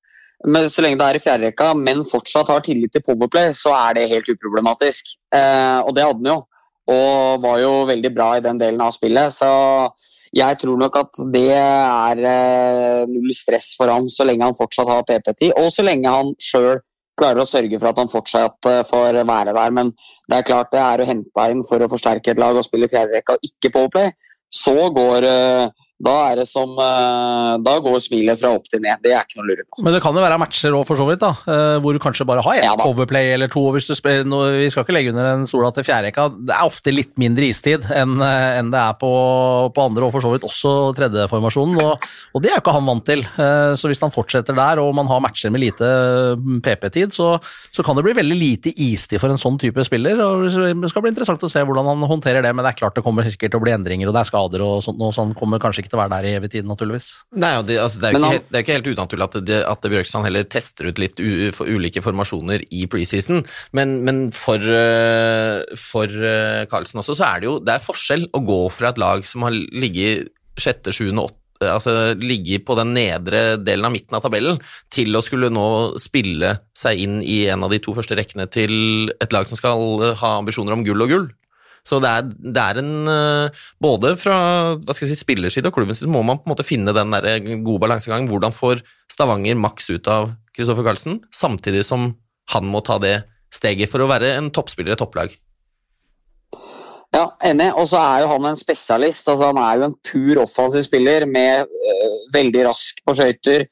Men 0.47 0.69
så 0.71 0.83
lenge 0.83 0.99
du 0.99 1.03
er 1.03 1.17
i 1.17 1.21
fjerderekka, 1.21 1.73
men 1.75 2.05
fortsatt 2.07 2.47
har 2.47 2.63
tillit 2.63 2.93
til 2.95 3.03
Powerplay, 3.03 3.51
så 3.57 3.73
er 3.75 3.97
det 3.97 4.09
helt 4.11 4.29
uproblematisk. 4.31 5.17
Eh, 5.35 5.79
og 5.83 5.91
det 5.95 6.05
hadde 6.05 6.21
han 6.21 6.29
jo, 6.31 6.37
og 6.93 7.41
var 7.43 7.57
jo 7.59 7.73
veldig 7.89 8.11
bra 8.15 8.29
i 8.37 8.43
den 8.45 8.61
delen 8.61 8.79
av 8.85 8.95
spillet. 8.95 9.35
Så 9.35 9.49
jeg 10.35 10.59
tror 10.61 10.77
nok 10.77 10.99
at 10.99 11.21
det 11.33 11.47
er 11.55 12.21
eh, 12.29 13.07
null 13.09 13.33
stress 13.33 13.71
for 13.77 13.91
han 13.91 14.09
så 14.11 14.27
lenge 14.27 14.45
han 14.45 14.57
fortsatt 14.57 14.91
har 14.91 15.07
PP10, 15.07 15.55
og 15.57 15.71
så 15.73 15.85
lenge 15.85 16.13
han 16.13 16.31
sjøl 16.43 16.77
klarer 17.19 17.43
å 17.43 17.49
sørge 17.49 17.79
for 17.79 17.91
at 17.91 17.99
han 17.99 18.11
fortsatt 18.11 18.69
eh, 18.69 18.81
får 18.87 19.21
være 19.27 19.55
der. 19.55 19.75
Men 19.75 19.91
det 20.29 20.39
er 20.39 20.47
klart 20.47 20.73
det 20.73 20.81
er 20.83 21.03
å 21.03 21.09
hente 21.09 21.47
inn 21.51 21.65
for 21.67 21.83
å 21.83 21.91
forsterke 21.91 22.33
et 22.33 22.41
lag 22.41 22.57
og 22.57 22.67
spille 22.67 22.89
fjerderekka 22.91 23.37
og 23.37 23.49
ikke 23.49 23.73
Powerplay. 23.75 24.13
Så 24.49 24.73
går 24.95 25.25
uh, 25.29 25.88
da 25.99 26.13
er 26.29 26.39
det 26.39 26.45
som 26.47 26.77
eh, 26.79 27.53
Da 27.65 27.73
går 27.83 27.97
smilet 28.03 28.39
fra 28.39 28.53
opp 28.55 28.67
til 28.71 28.79
ned. 28.83 29.01
Det 29.03 29.11
er 29.11 29.25
ikke 29.25 29.39
noe 29.39 29.45
å 29.45 29.49
lure 29.49 29.65
på. 29.67 29.83
Men 29.83 29.95
det 29.95 30.01
kan 30.03 30.15
jo 30.15 30.23
være 30.23 30.39
matcher 30.39 30.75
òg, 30.77 30.85
for 30.87 30.99
så 30.99 31.07
vidt, 31.09 31.19
da, 31.19 31.33
eh, 31.51 31.75
hvor 31.83 31.95
du 31.95 31.99
kanskje 31.99 32.27
bare 32.29 32.43
har 32.45 32.59
ett 32.59 32.67
ja, 32.69 32.75
overplay 32.87 33.33
eller 33.35 33.51
to. 33.51 33.65
hvis 33.75 33.89
du 33.89 33.95
spiller, 33.97 34.23
Vi 34.59 34.69
skal 34.71 34.85
ikke 34.85 34.95
legge 34.95 35.11
under 35.11 35.27
en 35.33 35.47
stol 35.49 35.67
at 35.67 35.75
fjerderekka 35.79 36.29
Det 36.47 36.55
er 36.55 36.69
ofte 36.69 36.93
litt 36.93 37.11
mindre 37.19 37.49
istid 37.49 37.83
enn, 37.91 38.15
eh, 38.23 38.59
enn 38.61 38.71
det 38.71 38.79
er 38.79 38.95
på, 39.01 39.11
på, 39.75 39.87
andre, 39.89 40.07
og 40.07 40.15
for 40.15 40.23
så 40.23 40.31
vidt 40.31 40.47
også 40.47 40.73
tredjeformasjonen. 40.95 41.81
Og, 41.83 42.07
og 42.33 42.43
det 42.43 42.53
er 42.53 42.57
jo 42.57 42.63
ikke 42.63 42.77
han 42.77 42.87
vant 42.87 43.05
til. 43.09 43.25
Så 43.79 43.89
hvis 43.89 44.01
han 44.03 44.13
fortsetter 44.13 44.55
der, 44.55 44.79
og 44.81 44.93
man 44.95 45.07
har 45.09 45.21
matcher 45.23 45.51
med 45.51 45.63
lite 45.63 45.87
PP-tid, 46.63 47.11
så, 47.15 47.33
så, 47.71 47.83
kan 47.83 47.97
det 47.97 48.05
bli 48.05 48.15
veldig 48.15 48.37
lite 48.37 48.73
istid 48.73 49.19
for 49.19 49.31
en 49.31 49.41
sånn 49.41 49.59
type 49.59 49.83
spiller. 49.87 50.19
og 50.23 50.47
Det 50.47 50.91
skal 50.91 51.03
bli 51.03 51.11
interessant 51.13 51.43
å 51.43 51.51
se 51.51 51.63
hvordan 51.65 51.91
han 51.91 52.07
håndterer 52.11 52.45
det, 52.45 52.53
men 52.55 52.63
det 52.63 52.73
er 52.73 52.79
klart 52.83 52.95
det 52.95 53.03
kommer 53.05 53.27
sikkert 53.27 53.55
til 53.55 53.61
å 53.61 53.65
bli 53.65 53.75
endringer, 53.75 54.09
og 54.09 54.15
det 54.15 54.23
er 54.23 54.31
skader 54.31 54.63
og 54.65 54.83
sånt, 54.85 55.01
og 55.03 55.15
sånn 55.15 55.35
kommer 55.37 55.61
kanskje 55.61 55.83
ikke 55.83 55.88
ikke 55.89 55.95
til 55.95 55.99
å 55.99 56.03
være 56.03 56.13
der 56.15 56.27
i 56.29 56.33
evig 56.37 56.51
tid, 56.53 56.69
naturligvis. 56.69 57.09
Nei, 57.41 57.51
det, 57.65 57.79
altså, 57.81 58.01
det, 58.03 58.11
er 58.11 58.17
han, 58.19 58.37
ikke, 58.37 58.45
det, 58.45 58.55
er 58.55 58.65
ikke, 58.65 58.77
helt 58.77 58.91
unaturlig 58.93 59.27
at, 59.27 59.37
det, 59.49 59.59
at 59.73 59.89
Bjørkstrand 59.95 60.29
heller 60.29 60.47
tester 60.53 60.89
ut 60.89 61.01
litt 61.01 61.19
u, 61.19 61.29
for 61.55 61.69
ulike 61.69 62.03
formasjoner 62.05 62.63
i 62.69 62.85
preseason, 62.91 63.43
men, 63.77 63.99
men 64.07 64.23
for, 64.35 64.61
uh, 64.61 65.65
for 65.81 66.13
uh, 66.21 66.63
Carlsen 66.71 67.01
også, 67.01 67.17
så 67.19 67.27
er 67.31 67.41
det 67.41 67.49
jo 67.49 67.57
det 67.63 67.75
er 67.75 67.85
forskjell 67.89 68.29
å 68.37 68.43
gå 68.45 68.61
fra 68.73 68.93
et 68.93 69.01
lag 69.01 69.25
som 69.27 69.47
har 69.47 69.55
ligget 69.55 70.29
sjette, 70.59 70.93
sjuende, 70.95 71.25
åtte 71.27 71.39
altså 71.67 72.13
ligge 72.15 72.61
på 72.63 72.75
den 72.79 72.93
nedre 72.95 73.57
delen 73.59 73.87
av 73.89 73.91
midten 73.91 74.15
av 74.15 74.23
tabellen, 74.23 74.61
til 74.93 75.15
å 75.15 75.23
skulle 75.25 75.51
nå 75.51 75.99
spille 75.99 76.55
seg 76.77 77.01
inn 77.03 77.19
i 77.19 77.41
en 77.51 77.65
av 77.65 77.73
de 77.73 77.81
to 77.83 77.95
første 77.97 78.15
rekkene 78.15 78.47
til 78.51 79.11
et 79.19 79.35
lag 79.35 79.49
som 79.49 79.59
skal 79.59 80.13
ha 80.21 80.37
ambisjoner 80.37 80.75
om 80.75 80.85
gull 80.87 81.03
og 81.03 81.11
gull. 81.11 81.27
Så 81.87 81.99
det 82.03 82.11
er, 82.11 82.29
det 82.29 82.63
er 82.63 82.79
en 82.81 82.93
eh, 83.11 83.59
Både 83.81 84.13
fra 84.19 84.37
hva 84.75 84.95
skal 84.95 85.07
jeg 85.07 85.15
si, 85.15 85.23
spillerside 85.23 85.71
og 85.71 85.75
klubbens 85.77 86.01
side 86.01 86.11
må 86.11 86.21
man 86.25 86.41
på 86.41 86.49
en 86.49 86.53
måte 86.53 86.67
finne 86.67 86.95
den 86.95 87.13
der 87.15 87.27
eh, 87.31 87.51
gode 87.65 87.83
balansegangen. 87.85 88.29
Hvordan 88.31 88.55
får 88.55 88.83
Stavanger 89.11 89.59
maks 89.59 89.89
ut 89.93 90.09
av 90.11 90.33
Kristoffer 90.55 90.85
Carlsen, 90.85 91.21
samtidig 91.33 91.85
som 91.87 92.11
han 92.53 92.69
må 92.69 92.81
ta 92.85 92.97
det 93.01 93.21
steget 93.53 93.91
for 93.91 94.03
å 94.03 94.09
være 94.09 94.35
en 94.37 94.51
toppspiller 94.53 94.95
i 94.95 94.99
topplag? 94.99 95.33
Ja, 97.15 97.25
enig. 97.41 97.71
Og 97.73 97.87
så 97.89 97.97
er 98.01 98.23
jo 98.23 98.29
han 98.35 98.51
en 98.51 98.59
spesialist. 98.59 99.27
altså 99.31 99.49
Han 99.49 99.61
er 99.61 99.79
jo 99.79 99.87
en 99.87 99.97
pur 100.05 100.43
offensiv 100.43 100.85
spiller 100.85 101.25
med 101.29 101.65
øh, 101.65 102.17
veldig 102.35 102.67
rask 102.69 103.01
på 103.05 103.15
skøyter, 103.17 103.65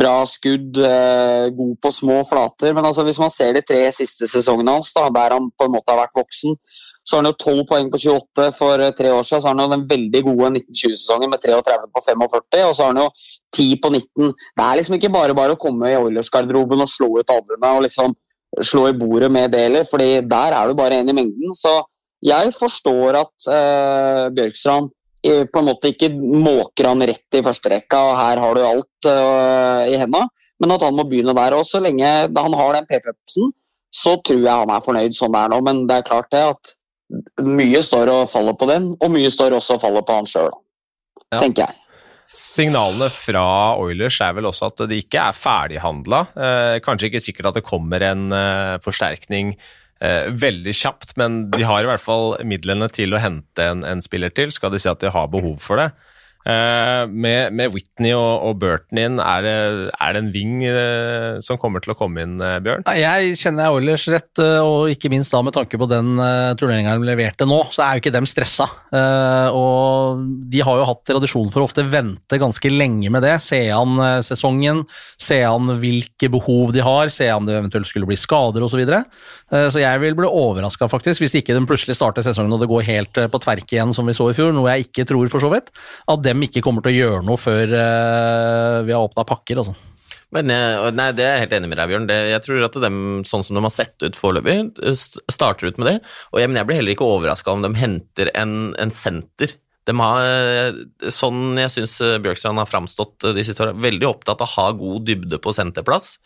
bra 0.00 0.24
skudd, 0.26 0.76
eh, 0.76 1.50
god 1.54 1.76
på 1.80 1.92
små 1.92 2.22
flater. 2.26 2.72
Men 2.74 2.84
altså, 2.84 3.04
hvis 3.06 3.20
man 3.20 3.30
ser 3.30 3.54
de 3.54 3.62
tre 3.62 3.84
siste 3.92 4.28
sesongene 4.30 4.74
hans, 4.76 4.92
da, 4.96 5.06
der 5.12 5.36
han 5.36 5.50
på 5.50 5.68
en 5.68 5.74
måte 5.76 5.92
har 5.92 6.02
vært 6.02 6.18
voksen, 6.18 6.56
så 7.04 7.16
har 7.16 7.22
han 7.22 7.30
jo 7.30 7.36
12 7.44 7.62
poeng 7.68 7.90
på 7.92 8.00
28 8.00 8.48
for 8.56 8.80
eh, 8.80 8.94
tre 8.96 9.12
år 9.12 9.22
siden. 9.22 9.42
Så 9.42 9.48
har 9.48 9.54
han 9.54 9.64
jo 9.64 9.74
den 9.74 9.86
veldig 9.90 10.22
gode 10.30 10.50
1920-sesongen 10.58 11.32
med 11.34 11.44
33 11.44 11.78
på 11.94 12.04
45, 12.08 12.64
og 12.64 12.74
så 12.74 12.86
har 12.86 12.92
han 12.92 13.02
jo 13.04 13.08
10 13.54 13.80
på 13.84 13.92
19. 13.92 14.34
Det 14.34 14.66
er 14.66 14.78
liksom 14.80 14.98
ikke 14.98 15.14
bare 15.14 15.36
bare 15.36 15.56
å 15.56 15.60
komme 15.60 15.92
i 15.92 15.98
Oilers-garderoben 16.00 16.84
og 16.84 16.90
slå 16.90 17.10
ut 17.20 17.34
albuene 17.34 17.74
og 17.76 17.86
liksom 17.86 18.16
slå 18.62 18.88
i 18.88 18.96
bordet 18.96 19.30
med 19.34 19.50
det 19.50 19.64
heller, 19.66 19.86
fordi 19.88 20.22
der 20.30 20.54
er 20.54 20.68
du 20.68 20.78
bare 20.78 21.00
én 21.02 21.10
i 21.10 21.16
mengden. 21.16 21.54
Så 21.58 21.82
jeg 22.24 22.54
forstår 22.56 23.20
at 23.20 23.48
eh, 23.52 24.26
Bjørkstrand 24.34 24.92
på 25.24 25.60
en 25.60 25.68
måte 25.70 25.90
ikke 25.92 26.10
måker 26.14 26.90
han 26.90 27.04
rett 27.08 27.38
i 27.38 27.42
førsterekka, 27.44 28.00
og 28.10 28.16
her 28.18 28.40
har 28.42 28.56
du 28.56 28.62
alt 28.64 29.08
uh, 29.08 29.82
i 29.88 29.98
henda, 30.00 30.24
men 30.60 30.74
at 30.74 30.84
han 30.84 30.96
må 30.96 31.06
begynne 31.08 31.34
der. 31.36 31.56
Og 31.56 31.64
så 31.68 31.80
lenge 31.82 32.08
han 32.28 32.56
har 32.60 32.74
den 32.76 32.88
PP-pupsen, 32.90 33.52
så 33.94 34.16
tror 34.26 34.42
jeg 34.42 34.64
han 34.64 34.72
er 34.74 34.84
fornøyd 34.84 35.16
sånn 35.16 35.34
det 35.34 35.44
er 35.44 35.54
nå, 35.54 35.60
men 35.64 35.84
det 35.88 36.00
er 36.00 36.08
klart 36.08 36.28
det 36.34 36.42
at 36.50 36.74
mye 37.44 37.80
står 37.84 38.10
og 38.10 38.28
faller 38.30 38.56
på 38.58 38.68
den, 38.70 38.92
og 38.98 39.14
mye 39.14 39.30
står 39.32 39.56
også 39.56 39.78
og 39.78 39.84
faller 39.84 40.04
på 40.06 40.18
han 40.18 40.28
sjøl, 40.28 40.52
ja. 41.30 41.38
tenker 41.38 41.68
jeg. 41.68 41.80
Signalene 42.34 43.06
fra 43.14 43.46
Oilers 43.78 44.16
er 44.24 44.34
vel 44.34 44.48
også 44.48 44.72
at 44.72 44.82
de 44.90 44.98
ikke 44.98 45.22
er 45.22 45.36
ferdighandla. 45.38 46.20
Eh, 46.34 46.78
kanskje 46.82 47.12
ikke 47.12 47.22
sikkert 47.22 47.52
at 47.52 47.60
det 47.60 47.68
kommer 47.68 48.02
en 48.02 48.26
eh, 48.34 48.74
forsterkning 48.82 49.52
eh, 50.04 50.30
veldig 50.30 50.74
kjapt, 50.76 51.14
men 51.20 51.46
de 51.54 51.64
har 51.66 51.84
i 51.84 51.88
hvert 51.88 52.02
fall 52.02 52.36
midlene 52.46 52.90
til 52.92 53.16
å 53.16 53.22
hente 53.22 53.70
en, 53.72 53.84
en 53.88 54.04
spiller 54.04 54.32
til. 54.34 54.52
Skal 54.54 54.74
de 54.74 54.82
si 54.82 54.90
at 54.90 55.02
de 55.02 55.12
har 55.14 55.32
behov 55.32 55.58
for 55.64 55.80
det? 55.80 55.90
Uh, 56.44 57.08
med, 57.08 57.54
med, 57.56 57.72
Whitney 57.72 58.10
og, 58.12 58.42
og 58.44 58.58
Burton 58.60 58.98
inn, 59.00 59.16
er 59.16 59.44
det, 59.46 59.54
er 59.96 60.12
det 60.12 60.20
en 60.20 60.32
ving 60.34 60.58
uh, 60.68 61.40
som 61.40 61.56
kommer 61.60 61.80
til 61.80 61.94
å 61.94 61.96
komme 61.96 62.20
inn, 62.20 62.34
uh, 62.36 62.58
Bjørn? 62.60 62.84
Jeg 63.00 63.38
kjenner 63.40 63.72
Oilers 63.72 64.04
rett, 64.12 64.42
og 64.60 64.92
ikke 64.92 65.08
minst 65.12 65.32
da 65.32 65.40
med 65.44 65.56
tanke 65.56 65.80
på 65.80 65.88
den 65.88 66.18
turneringa 66.60 66.98
de 66.98 67.08
leverte 67.08 67.48
nå, 67.48 67.62
så 67.72 67.86
er 67.86 67.96
jo 67.96 68.02
ikke 68.02 68.12
dem 68.12 68.28
stressa. 68.28 68.66
og 69.56 70.20
de 70.52 70.60
har 70.64 70.80
jo 70.80 70.86
hatt 70.88 71.02
tradisjon 71.08 71.48
for 71.52 71.62
å 71.62 71.68
ofte 71.68 71.84
vente 71.88 72.38
ganske 72.40 72.70
lenge 72.70 73.08
med 73.12 73.24
det. 73.24 73.34
Se 73.42 73.60
an 73.72 73.96
sesongen, 74.26 74.82
se 75.20 75.40
an 75.46 75.72
hvilke 75.80 76.28
behov 76.32 76.74
de 76.76 76.84
har, 76.84 77.12
se 77.12 77.28
an 77.32 77.48
det 77.48 77.56
eventuelt 77.56 77.88
skulle 77.88 78.08
bli 78.10 78.18
skader 78.20 78.64
osv. 78.64 78.74
Så, 78.74 78.80
videre. 78.80 79.04
så 79.70 79.78
jeg 79.78 80.00
vil 80.02 80.16
bli 80.18 80.26
overraska 80.26 80.88
faktisk, 80.90 81.22
hvis 81.22 81.36
ikke 81.38 81.54
de 81.54 81.62
plutselig 81.68 81.94
starter 81.94 82.26
sesongen 82.26 82.56
og 82.56 82.64
det 82.64 82.70
går 82.72 82.88
helt 82.88 83.20
på 83.30 83.42
tverke 83.44 83.76
igjen 83.76 83.94
som 83.94 84.08
vi 84.10 84.16
så 84.18 84.26
i 84.32 84.34
fjor, 84.34 84.50
noe 84.56 84.72
jeg 84.74 84.88
ikke 84.88 85.06
tror 85.06 85.30
for 85.30 85.44
så 85.44 85.52
vidt. 85.52 85.70
at 86.10 86.24
det 86.26 86.33
dem 86.34 86.44
ikke 86.46 86.62
kommer 86.64 86.84
til 86.84 86.92
å 86.92 86.98
gjøre 86.98 87.24
noe 87.26 87.40
før 87.40 87.72
uh, 87.72 88.78
vi 88.86 88.94
har 88.94 89.02
åpna 89.02 89.26
pakker. 89.28 89.62
altså. 89.62 89.74
Men, 90.34 90.50
eh, 90.50 90.90
nei, 90.90 91.12
Det 91.14 91.22
er 91.22 91.36
jeg 91.36 91.42
helt 91.44 91.52
enig 91.60 91.68
med 91.70 91.78
deg, 91.78 91.90
Bjørn. 91.92 92.06
Det, 92.10 92.16
jeg 92.32 92.42
tror 92.42 92.64
at 92.66 92.78
de, 92.82 92.90
sånn 93.28 93.44
som 93.46 93.54
de 93.54 93.62
har 93.62 93.70
sett 93.70 94.02
ut 94.02 94.16
foreløpig, 94.18 94.56
starter 95.30 95.70
ut 95.70 95.78
med 95.78 95.92
det. 95.92 95.98
Og 96.32 96.40
jeg, 96.42 96.50
jeg 96.50 96.66
blir 96.66 96.80
heller 96.80 96.96
ikke 96.96 97.06
overraska 97.06 97.54
om 97.54 97.62
de 97.62 97.70
henter 97.78 98.32
en, 98.34 98.74
en 98.82 98.90
senter. 98.90 99.54
De 99.86 99.94
har, 99.94 100.26
eh, 100.26 101.08
sånn 101.12 101.60
jeg 101.60 101.70
syns 101.70 101.94
Bjørkstrand 102.24 102.58
har 102.58 102.66
framstått 102.66 103.28
de 103.36 103.46
siste 103.46 103.62
årene, 103.62 103.84
veldig 103.84 104.10
opptatt 104.10 104.42
av 104.42 104.50
å 104.50 104.54
ha 104.56 104.66
god 104.74 105.06
dybde 105.06 105.38
på 105.44 105.54
senterplass. 105.54 106.16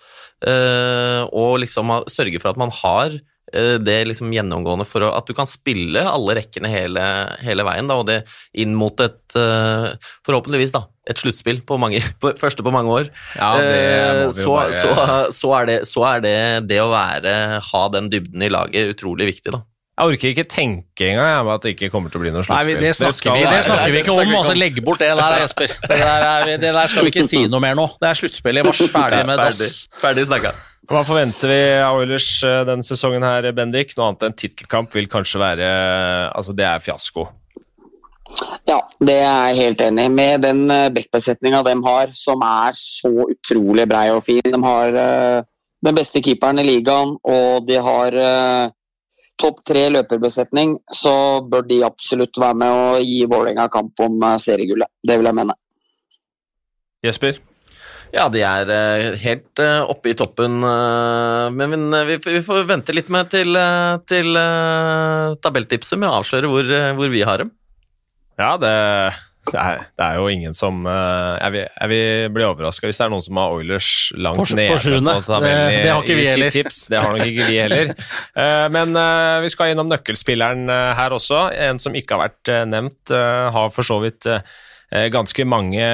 Og 0.48 1.58
liksom 1.60 1.92
sørge 2.08 2.40
for 2.40 2.54
at 2.54 2.62
man 2.62 2.72
har 2.80 3.18
Eh, 3.18 3.37
det 3.52 3.96
liksom 4.10 4.32
gjennomgående 4.34 4.84
for 4.88 5.06
at 5.08 5.28
du 5.28 5.32
kan 5.36 5.48
spille 5.48 6.02
alle 6.04 6.36
rekkene 6.40 6.68
hele, 6.68 7.04
hele 7.44 7.64
veien, 7.64 7.88
da, 7.88 7.96
og 8.00 8.08
det 8.10 8.18
inn 8.60 8.74
mot 8.76 9.00
et 9.00 9.38
eh, 9.38 9.88
forhåpentligvis 10.26 10.74
da, 10.74 10.84
et 11.08 11.20
sluttspill 11.20 11.62
på 11.66 11.78
mange, 11.80 12.02
på, 12.20 12.34
første 12.40 12.64
på 12.64 12.74
mange 12.74 12.92
år. 12.92 13.10
Ja, 13.38 13.54
eh, 13.62 14.26
så, 14.36 14.58
bare... 14.58 14.76
så, 14.76 14.92
så, 15.32 15.54
er 15.60 15.70
det, 15.70 15.80
så, 15.88 16.04
er 16.10 16.22
det, 16.26 16.36
det 16.68 16.82
å 16.84 16.92
være, 16.92 17.34
ha 17.70 17.82
den 17.96 18.12
dybden 18.12 18.44
i 18.44 18.52
laget 18.52 18.94
utrolig 18.96 19.32
viktig, 19.32 19.56
da. 19.56 19.64
Jeg 19.98 20.14
orker 20.14 20.30
ikke 20.30 20.44
tenke 20.46 21.06
engang 21.10 21.40
om 21.40 21.48
at 21.50 21.64
det 21.64 21.72
ikke 21.74 21.88
kommer 21.90 22.12
til 22.12 22.20
å 22.20 22.22
bli 22.22 22.30
noe 22.30 22.44
sluttspill. 22.46 22.78
Det 22.78 22.92
snakker, 22.94 23.34
vi, 23.34 23.42
det 23.50 23.64
snakker 23.66 23.90
vi, 23.90 24.02
ikke 24.04 24.14
om. 24.14 24.30
altså 24.38 24.54
Legg 24.54 24.78
bort 24.86 25.02
det 25.02 25.08
der, 25.10 25.38
Jesper. 25.42 25.74
Det 25.74 25.98
der, 25.98 26.26
er, 26.28 26.50
det 26.54 26.70
der 26.76 26.92
skal 26.92 27.08
vi 27.08 27.10
ikke 27.10 27.26
si 27.26 27.40
noe 27.50 27.58
mer 27.64 27.74
nå. 27.74 27.88
Det 27.98 28.12
er 28.12 28.20
sluttspill 28.20 28.62
i 28.62 28.66
mars. 28.68 28.84
Ferdig 28.94 29.24
med 29.26 29.42
dass. 29.42 29.58
Ferdig, 29.58 29.98
ferdig 30.04 30.28
snakka. 30.30 30.54
Hva 30.88 31.02
forventer 31.04 31.50
vi 31.50 31.58
av 31.84 31.98
Oilers 32.00 32.30
eh, 32.48 32.62
denne 32.64 32.86
sesongen 32.86 33.24
her, 33.26 33.50
Bendik? 33.52 33.90
Noe 33.98 34.06
annet 34.08 34.24
enn 34.24 34.36
tittelkamp 34.40 34.94
vil 34.96 35.08
kanskje 35.12 35.42
være 35.42 35.66
Altså, 36.32 36.54
det 36.56 36.64
er 36.64 36.80
fiasko. 36.80 37.26
Ja, 38.68 38.78
det 39.00 39.18
er 39.20 39.50
jeg 39.50 39.58
helt 39.58 39.82
enig 39.84 40.06
i. 40.08 40.12
Med 40.12 40.42
den 40.46 40.62
eh, 40.72 40.88
backbesetninga 40.94 41.60
de 41.66 41.74
har, 41.84 42.14
som 42.16 42.44
er 42.44 42.76
så 42.76 43.12
utrolig 43.26 43.84
brei 43.90 44.06
og 44.14 44.22
fin. 44.24 44.40
De 44.44 44.60
har 44.64 44.96
uh, 44.96 45.46
den 45.84 45.96
beste 45.96 46.22
keeperen 46.24 46.60
i 46.62 46.66
ligaen, 46.66 47.14
og 47.20 47.68
de 47.68 47.78
har 47.84 48.16
uh, 48.16 48.72
topp 49.40 49.60
tre 49.68 49.86
løperbesetning, 49.92 50.78
så 50.88 51.14
bør 51.44 51.68
de 51.68 51.82
absolutt 51.86 52.40
være 52.40 52.60
med 52.64 52.78
og 52.78 53.04
gi 53.04 53.20
Vålerenga 53.28 53.68
kamp 53.72 54.04
om 54.08 54.24
seriegullet. 54.40 54.90
Det 55.04 55.20
vil 55.20 55.30
jeg 55.30 55.40
mene. 55.40 55.56
Jesper? 57.06 57.38
Ja, 58.14 58.24
de 58.32 58.40
er 58.40 58.70
eh, 58.72 59.18
helt 59.20 59.60
eh, 59.60 59.82
oppe 59.84 60.12
i 60.12 60.16
toppen, 60.16 60.58
eh, 60.64 61.48
men 61.52 61.90
vi, 62.08 62.16
vi 62.24 62.40
får 62.46 62.64
vente 62.68 62.94
litt 62.96 63.10
med 63.12 63.28
til, 63.34 63.52
til 64.08 64.38
tabelltipset 65.44 66.00
med 66.00 66.08
å 66.10 66.18
avsløre 66.22 66.50
hvor, 66.50 66.70
hvor 66.98 67.12
vi 67.12 67.24
har 67.28 67.42
dem. 67.44 67.50
Ja, 68.38 68.52
det, 68.62 68.70
det, 69.50 69.58
er, 69.58 69.80
det 69.98 70.04
er 70.06 70.18
jo 70.20 70.28
ingen 70.30 70.54
som 70.54 70.84
Jeg 70.86 71.50
vil, 71.56 71.64
jeg 71.66 71.90
vil 71.90 72.28
bli 72.36 72.44
overraska 72.46 72.86
hvis 72.86 73.00
det 73.00 73.06
er 73.08 73.10
noen 73.10 73.24
som 73.26 73.40
har 73.40 73.56
Oilers 73.56 73.88
langt 74.14 74.38
På 74.38 74.46
nede 74.54 74.76
på 74.78 75.24
tabellen 75.26 75.64
Det- 75.72 75.80
det 75.82 75.90
har 75.90 76.04
ikke 76.04 76.14
i 76.14 76.18
vi 76.20 76.26
sitt 76.28 76.34
heller. 76.36 76.54
Tips. 76.54 76.78
Det 76.92 77.00
har 77.02 77.16
nok 77.16 77.26
ikke 77.26 77.48
vi 77.50 77.58
heller. 77.58 77.90
Eh, 78.38 78.68
Men 78.76 78.94
vi 79.42 79.50
skal 79.50 79.72
innom 79.74 79.90
nøkkelspilleren 79.90 80.70
her 80.70 81.16
også. 81.16 81.48
En 81.66 81.82
som 81.82 81.96
ikke 81.98 82.14
har 82.14 82.28
vært 82.28 82.52
nevnt, 82.70 83.10
har 83.10 83.72
for 83.74 83.82
så 83.90 83.98
vidt 84.06 84.28
ganske 84.88 85.44
mange 85.44 85.84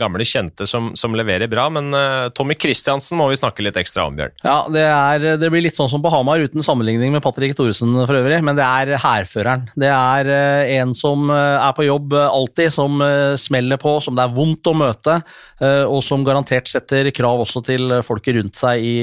gamle 0.00 0.24
kjente 0.26 0.66
som, 0.66 0.90
som 0.98 1.14
leverer 1.14 1.46
bra, 1.50 1.68
men 1.70 1.94
eh, 1.94 2.28
Tommy 2.34 2.56
Christiansen 2.58 3.18
må 3.20 3.28
vi 3.30 3.38
snakke 3.38 3.62
litt 3.62 3.78
ekstra 3.78 4.08
om, 4.08 4.16
Bjørn. 4.18 4.34
Ja, 4.42 4.56
det, 4.72 4.82
er, 4.82 5.26
det 5.38 5.50
blir 5.52 5.62
litt 5.62 5.78
sånn 5.78 5.90
som 5.92 6.02
på 6.02 6.10
Hamar, 6.10 6.42
uten 6.42 6.64
sammenligning 6.66 7.14
med 7.14 7.22
Patrick 7.22 7.54
Thoresen 7.58 7.94
for 7.94 8.18
øvrig, 8.18 8.40
men 8.42 8.58
det 8.58 8.66
er 8.66 8.96
hærføreren. 9.04 9.68
Det 9.78 9.90
er 9.90 10.30
eh, 10.34 10.72
en 10.80 10.94
som 10.98 11.30
eh, 11.30 11.60
er 11.60 11.76
på 11.76 11.86
jobb 11.86 12.16
eh, 12.18 12.26
alltid, 12.26 12.72
som 12.74 12.98
eh, 13.06 13.36
smeller 13.38 13.78
på, 13.80 13.94
som 14.02 14.18
det 14.18 14.26
er 14.26 14.34
vondt 14.34 14.66
å 14.66 14.74
møte, 14.82 15.20
eh, 15.62 15.84
og 15.86 16.02
som 16.06 16.26
garantert 16.26 16.70
setter 16.70 17.12
krav 17.14 17.44
også 17.44 17.62
til 17.70 18.00
folket 18.06 18.40
rundt 18.40 18.58
seg 18.58 18.82
i, 18.82 18.96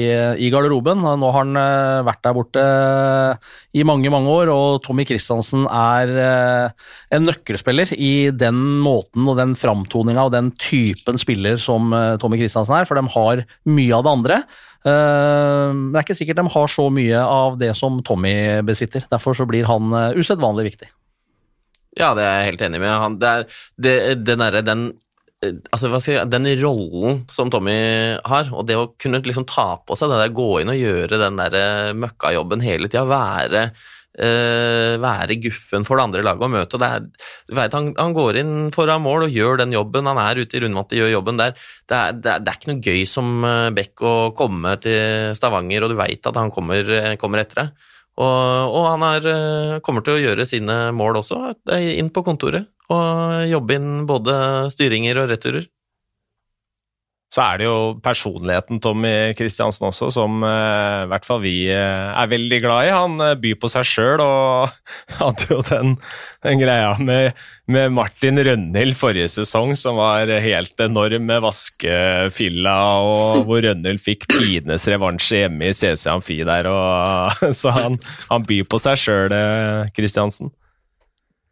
i 0.44 0.52
garderoben. 0.52 1.00
Nå 1.00 1.32
har 1.32 1.40
han 1.40 1.62
eh, 1.62 2.04
vært 2.08 2.22
der 2.28 2.36
borte 2.36 2.66
eh, 2.68 3.56
i 3.80 3.86
mange, 3.88 4.12
mange 4.12 4.28
år, 4.42 4.52
og 4.52 4.82
Tommy 4.84 5.08
Christiansen 5.08 5.64
er 5.72 6.14
eh, 6.28 6.86
en 7.16 7.26
nøkkelspiller 7.28 7.96
i 7.96 8.28
den 8.36 8.60
måten 8.84 9.24
og 9.24 9.37
den 9.38 9.54
framtoninga 9.58 10.26
og 10.26 10.34
den 10.34 10.50
typen 10.60 11.20
spiller 11.20 11.58
som 11.60 11.92
eh, 11.96 12.16
Tommy 12.20 12.40
Christiansen 12.40 12.76
er, 12.78 12.88
for 12.88 12.98
de 12.98 13.06
har 13.14 13.44
mye 13.70 13.96
av 13.96 14.04
det 14.06 14.14
andre. 14.18 14.40
Eh, 14.86 15.66
men 15.74 15.90
det 15.92 16.00
er 16.00 16.06
ikke 16.06 16.18
sikkert 16.20 16.40
de 16.42 16.54
har 16.54 16.70
så 16.72 16.86
mye 16.92 17.24
av 17.24 17.58
det 17.60 17.72
som 17.78 17.98
Tommy 18.06 18.36
besitter. 18.66 19.06
Derfor 19.10 19.36
så 19.36 19.48
blir 19.48 19.68
han 19.68 19.92
uh, 19.94 20.14
usedvanlig 20.18 20.72
viktig. 20.72 20.90
Ja, 21.98 22.14
det 22.14 22.24
er 22.24 22.40
jeg 22.40 22.52
helt 22.52 22.64
enig 22.68 22.80
med. 22.82 22.94
Han, 23.02 23.18
det 23.20 23.28
er, 23.28 23.60
det, 23.80 23.94
den 24.26 24.42
derre 24.42 24.64
den 24.66 24.88
eh, 25.42 25.54
Altså, 25.74 25.90
jeg 26.12 26.30
Den 26.30 26.46
rollen 26.62 27.22
som 27.32 27.50
Tommy 27.50 27.78
har, 28.22 28.50
og 28.52 28.66
det 28.68 28.78
å 28.78 28.90
kunne 29.00 29.22
liksom 29.24 29.48
ta 29.48 29.76
på 29.82 29.98
seg 29.98 30.12
det 30.12 30.20
der, 30.22 30.34
gå 30.36 30.50
inn 30.62 30.72
og 30.72 30.78
gjøre 30.78 31.20
den 31.24 31.40
der 31.40 31.58
eh, 31.58 31.94
møkkajobben 31.98 32.64
hele 32.64 32.90
tida, 32.90 33.06
være 33.08 33.70
eh, 34.18 34.94
være 35.02 35.38
guffen 35.42 35.86
for 35.86 35.98
det 35.98 36.06
andre 36.08 36.24
laget 36.26 36.46
å 36.46 36.50
møte. 36.52 36.80
er, 36.84 37.06
vet, 37.54 37.76
han, 37.76 37.90
han 37.96 38.14
går 38.16 38.40
inn 38.42 38.54
foran 38.74 39.04
mål 39.04 39.26
og 39.28 39.36
gjør 39.38 39.62
den 39.62 39.74
jobben. 39.76 40.10
Han 40.10 40.20
er 40.22 40.42
ute 40.42 40.58
i 40.58 40.62
rundvannet, 40.64 40.96
gjør 40.98 41.14
jobben 41.16 41.40
der. 41.40 41.54
Det 41.88 41.98
er, 41.98 42.18
det, 42.18 42.32
er, 42.32 42.44
det 42.44 42.52
er 42.52 42.60
ikke 42.60 42.72
noe 42.72 42.84
gøy 42.90 43.04
som 43.10 43.46
eh, 43.48 43.68
Beck 43.78 44.04
å 44.04 44.16
komme 44.38 44.74
til 44.84 45.36
Stavanger, 45.38 45.86
og 45.86 45.94
du 45.94 45.98
veit 46.00 46.30
at 46.30 46.40
han 46.40 46.52
kommer, 46.54 46.92
eh, 46.98 47.14
kommer 47.20 47.44
etter 47.44 47.62
deg. 47.62 47.88
Og, 48.18 48.74
og 48.74 48.84
han 48.88 49.04
er, 49.06 49.26
kommer 49.86 50.02
til 50.02 50.16
å 50.16 50.22
gjøre 50.22 50.48
sine 50.50 50.88
mål 50.90 51.20
også, 51.20 51.38
inn 51.78 52.10
på 52.10 52.24
kontoret. 52.26 52.66
Og 52.90 53.44
jobbe 53.46 53.76
inn 53.78 53.90
både 54.08 54.34
styringer 54.74 55.20
og 55.22 55.30
returer. 55.30 55.68
Så 57.28 57.42
er 57.44 57.58
det 57.60 57.66
jo 57.66 57.78
personligheten 58.00 58.78
Tommy 58.80 59.34
Kristiansen 59.36 59.90
også, 59.90 60.08
som 60.14 60.40
eh, 60.48 61.02
i 61.04 61.08
hvert 61.10 61.26
fall 61.28 61.42
vi 61.42 61.56
eh, 61.68 62.08
er 62.08 62.30
veldig 62.30 62.60
glad 62.64 62.86
i. 62.88 62.94
Han 62.94 63.20
eh, 63.20 63.34
byr 63.36 63.58
på 63.60 63.68
seg 63.68 63.84
sjøl, 63.84 64.22
og 64.24 64.72
hadde 65.18 65.50
jo 65.50 65.58
den, 65.68 65.92
den 66.46 66.62
greia 66.62 66.94
med, 66.96 67.36
med 67.68 67.92
Martin 67.92 68.40
Rønhild 68.40 68.96
forrige 68.96 69.28
sesong, 69.34 69.74
som 69.76 70.00
var 70.00 70.32
helt 70.40 70.80
enorm 70.80 71.28
med 71.28 71.44
vaskefilla, 71.44 72.78
og 73.04 73.44
hvor 73.50 73.60
Rønhild 73.66 74.00
fikk 74.00 74.24
tidenes 74.32 74.88
revansje 74.88 75.44
hjemme 75.44 75.68
i 75.68 75.76
CC 75.76 76.08
Amfi 76.08 76.40
der. 76.48 76.70
Og, 76.72 77.52
så 77.60 77.76
han, 77.76 78.00
han 78.32 78.48
byr 78.48 78.64
på 78.72 78.80
seg 78.80 79.04
sjøl, 79.04 79.36
Kristiansen. 79.92 80.48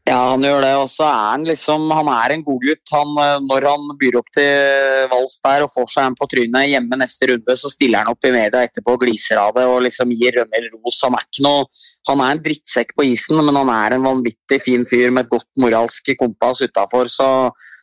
Ja, 0.06 0.20
han 0.30 0.44
gjør 0.46 0.60
det. 0.62 0.72
Og 0.78 0.86
så 0.90 1.02
er 1.08 1.16
han 1.32 1.44
liksom 1.48 1.88
Han 1.90 2.08
er 2.12 2.36
en 2.36 2.44
godgutt. 2.46 2.92
Eh, 2.94 3.38
når 3.42 3.66
han 3.66 3.88
byr 3.98 4.20
opp 4.20 4.30
til 4.36 5.08
vals 5.10 5.40
der 5.42 5.64
og 5.66 5.72
får 5.74 5.88
seg 5.94 6.10
en 6.10 6.18
på 6.18 6.28
trynet 6.30 6.70
hjemme 6.70 7.00
neste 7.00 7.30
runde, 7.32 7.56
så 7.58 7.70
stiller 7.72 8.04
han 8.04 8.14
opp 8.14 8.28
i 8.28 8.34
media 8.34 8.62
etterpå 8.62 8.94
og 8.94 9.02
gliser 9.02 9.42
av 9.42 9.56
det 9.58 9.66
og 9.66 9.82
liksom 9.86 10.14
gir 10.14 10.38
Rønhild 10.38 10.78
ros. 10.78 11.00
Han 11.02 11.18
er 11.18 11.26
ikke 11.26 11.46
noe 11.48 11.66
Han 12.06 12.22
er 12.22 12.36
en 12.36 12.42
drittsekk 12.44 12.92
på 12.94 13.02
isen, 13.10 13.40
men 13.42 13.56
han 13.58 13.70
er 13.72 13.96
en 13.96 14.04
vanvittig 14.06 14.60
fin 14.62 14.84
fyr 14.86 15.10
med 15.10 15.24
et 15.24 15.32
godt 15.32 15.48
moralsk 15.58 16.12
kompass 16.20 16.62
utafor. 16.62 17.10
Så 17.10 17.26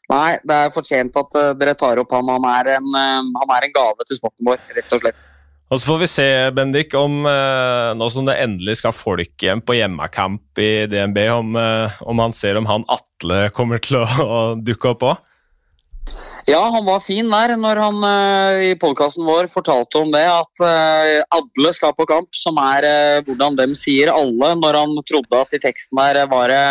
nei, 0.08 0.38
det 0.48 0.56
er 0.56 0.72
fortjent 0.72 1.20
at 1.20 1.40
eh, 1.42 1.54
dere 1.60 1.76
tar 1.76 2.00
opp 2.00 2.16
ham. 2.16 2.32
Han 2.38 2.48
er 2.56 2.78
en, 2.78 2.88
eh, 3.04 3.32
han 3.44 3.56
er 3.58 3.68
en 3.68 3.76
gave 3.76 4.08
til 4.08 4.24
sporten 4.24 4.48
vår, 4.48 4.64
rett 4.80 4.96
og 4.96 5.04
slett. 5.04 5.34
Og 5.74 5.80
så 5.82 5.88
får 5.90 6.02
vi 6.04 6.08
se, 6.12 6.26
Bendik, 6.54 6.92
om 6.94 7.24
eh, 7.26 7.92
nå 7.98 8.06
som 8.14 8.28
det 8.28 8.36
endelig 8.44 8.76
skal 8.78 8.94
folk 8.94 9.42
hjem 9.42 9.64
på 9.66 9.74
hjemmekamp 9.74 10.62
i 10.62 10.86
DNB, 10.86 11.18
om, 11.34 11.56
eh, 11.58 11.96
om 12.06 12.22
han 12.22 12.36
ser 12.38 12.60
om 12.60 12.68
han 12.70 12.86
Atle 12.94 13.48
kommer 13.58 13.82
til 13.82 14.04
å, 14.04 14.06
å 14.38 14.42
dukke 14.62 14.92
opp 14.92 15.06
òg. 15.10 15.24
Ja, 16.46 16.60
han 16.68 16.86
var 16.86 17.00
fin 17.02 17.30
der 17.32 17.56
når 17.56 17.80
han 17.80 18.00
uh, 18.04 18.62
i 18.68 18.74
podkasten 18.76 19.24
vår 19.24 19.48
fortalte 19.50 20.02
om 20.02 20.12
det, 20.12 20.26
at 20.28 20.62
uh, 20.62 21.24
alle 21.40 21.72
skal 21.74 21.96
på 21.96 22.06
kamp, 22.10 22.28
som 22.36 22.60
er 22.60 22.86
uh, 22.86 23.22
hvordan 23.24 23.56
dem 23.58 23.74
sier 23.80 24.12
alle, 24.12 24.52
når 24.60 24.78
han 24.82 24.98
trodde 25.08 25.40
at 25.40 25.56
i 25.56 25.62
teksten 25.64 26.02
der 26.04 26.28
var 26.30 26.52
det 26.52 26.66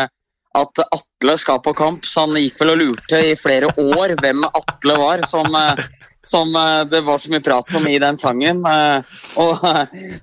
at 0.55 0.83
Atle 0.85 1.35
skal 1.41 1.61
på 1.65 1.73
kamp, 1.77 2.05
så 2.05 2.27
han 2.27 2.38
gikk 2.41 2.61
vel 2.61 2.75
og 2.75 2.81
lurte 2.83 3.21
i 3.33 3.35
flere 3.41 3.71
år 3.81 4.15
hvem 4.21 4.45
Atle 4.49 4.97
var, 5.01 5.25
som, 5.31 5.49
eh, 5.57 5.83
som 6.27 6.53
eh, 6.57 6.85
det 6.93 7.01
var 7.07 7.19
så 7.23 7.33
mye 7.33 7.45
prat 7.45 7.77
om 7.79 7.88
i 7.88 7.99
den 8.03 8.21
sangen. 8.21 8.61
eh, 8.69 9.19
Og 9.41 9.65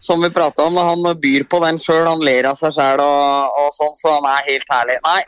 som 0.06 0.22
vi 0.22 0.30
prata 0.30 0.68
om, 0.70 0.78
han 0.78 1.12
byr 1.20 1.48
på 1.50 1.62
den 1.65 1.82
sjøl, 1.82 2.06
han 2.08 2.24
ler 2.26 2.52
av 2.52 2.60
seg 2.60 2.76
sjæl 2.78 3.02
og, 3.04 3.60
og 3.63 3.72
sånn, 3.78 3.96
så 3.98 4.18
han 4.20 4.30
er 4.36 4.50
helt 4.52 4.74
herlig. 4.76 5.00
Nei, 5.08 5.22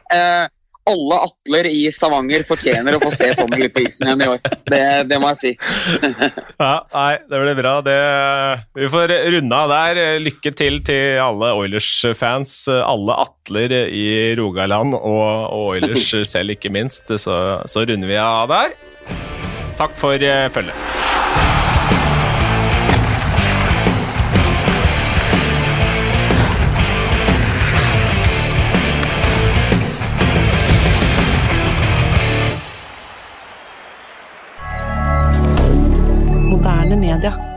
alle 0.89 1.17
Atler 1.28 1.67
i 1.70 1.84
Stavanger 1.94 2.44
fortjener 2.48 2.98
å 2.98 3.02
få 3.04 3.12
se 3.13 3.32
Tommy 3.38 3.60
Glipp 3.62 3.76
på 3.76 3.84
isen 3.86 4.08
igjen 4.08 4.24
i 4.26 4.30
år. 4.32 4.41
Det, 4.72 4.82
det 5.12 5.20
må 5.22 5.32
jeg 5.34 5.41
si. 5.41 5.52
Ja, 6.62 6.76
nei, 6.94 7.13
det 7.30 7.39
blir 7.41 7.58
bra. 7.58 7.74
Det, 7.86 7.98
vi 8.78 8.89
får 8.94 9.13
runde 9.36 9.62
av 9.63 9.72
der. 9.72 10.02
Lykke 10.22 10.54
til 10.58 10.82
til 10.86 11.22
alle 11.22 11.54
Oilers-fans, 11.58 12.56
alle 12.70 13.17
Atler 13.26 13.74
i 13.89 14.08
Rogaland 14.38 14.94
og, 14.98 15.26
og 15.50 15.72
Oilers 15.76 16.12
selv, 16.34 16.58
ikke 16.58 16.74
minst. 16.74 17.10
Så, 17.22 17.38
så 17.65 17.86
runder 17.88 18.12
vi 18.12 18.22
av 18.22 18.52
der. 18.52 18.78
Takk 19.82 19.98
for 19.98 20.22
eh, 20.22 20.46
følget. 20.54 21.11
Moderne 37.22 37.38
media. 37.38 37.51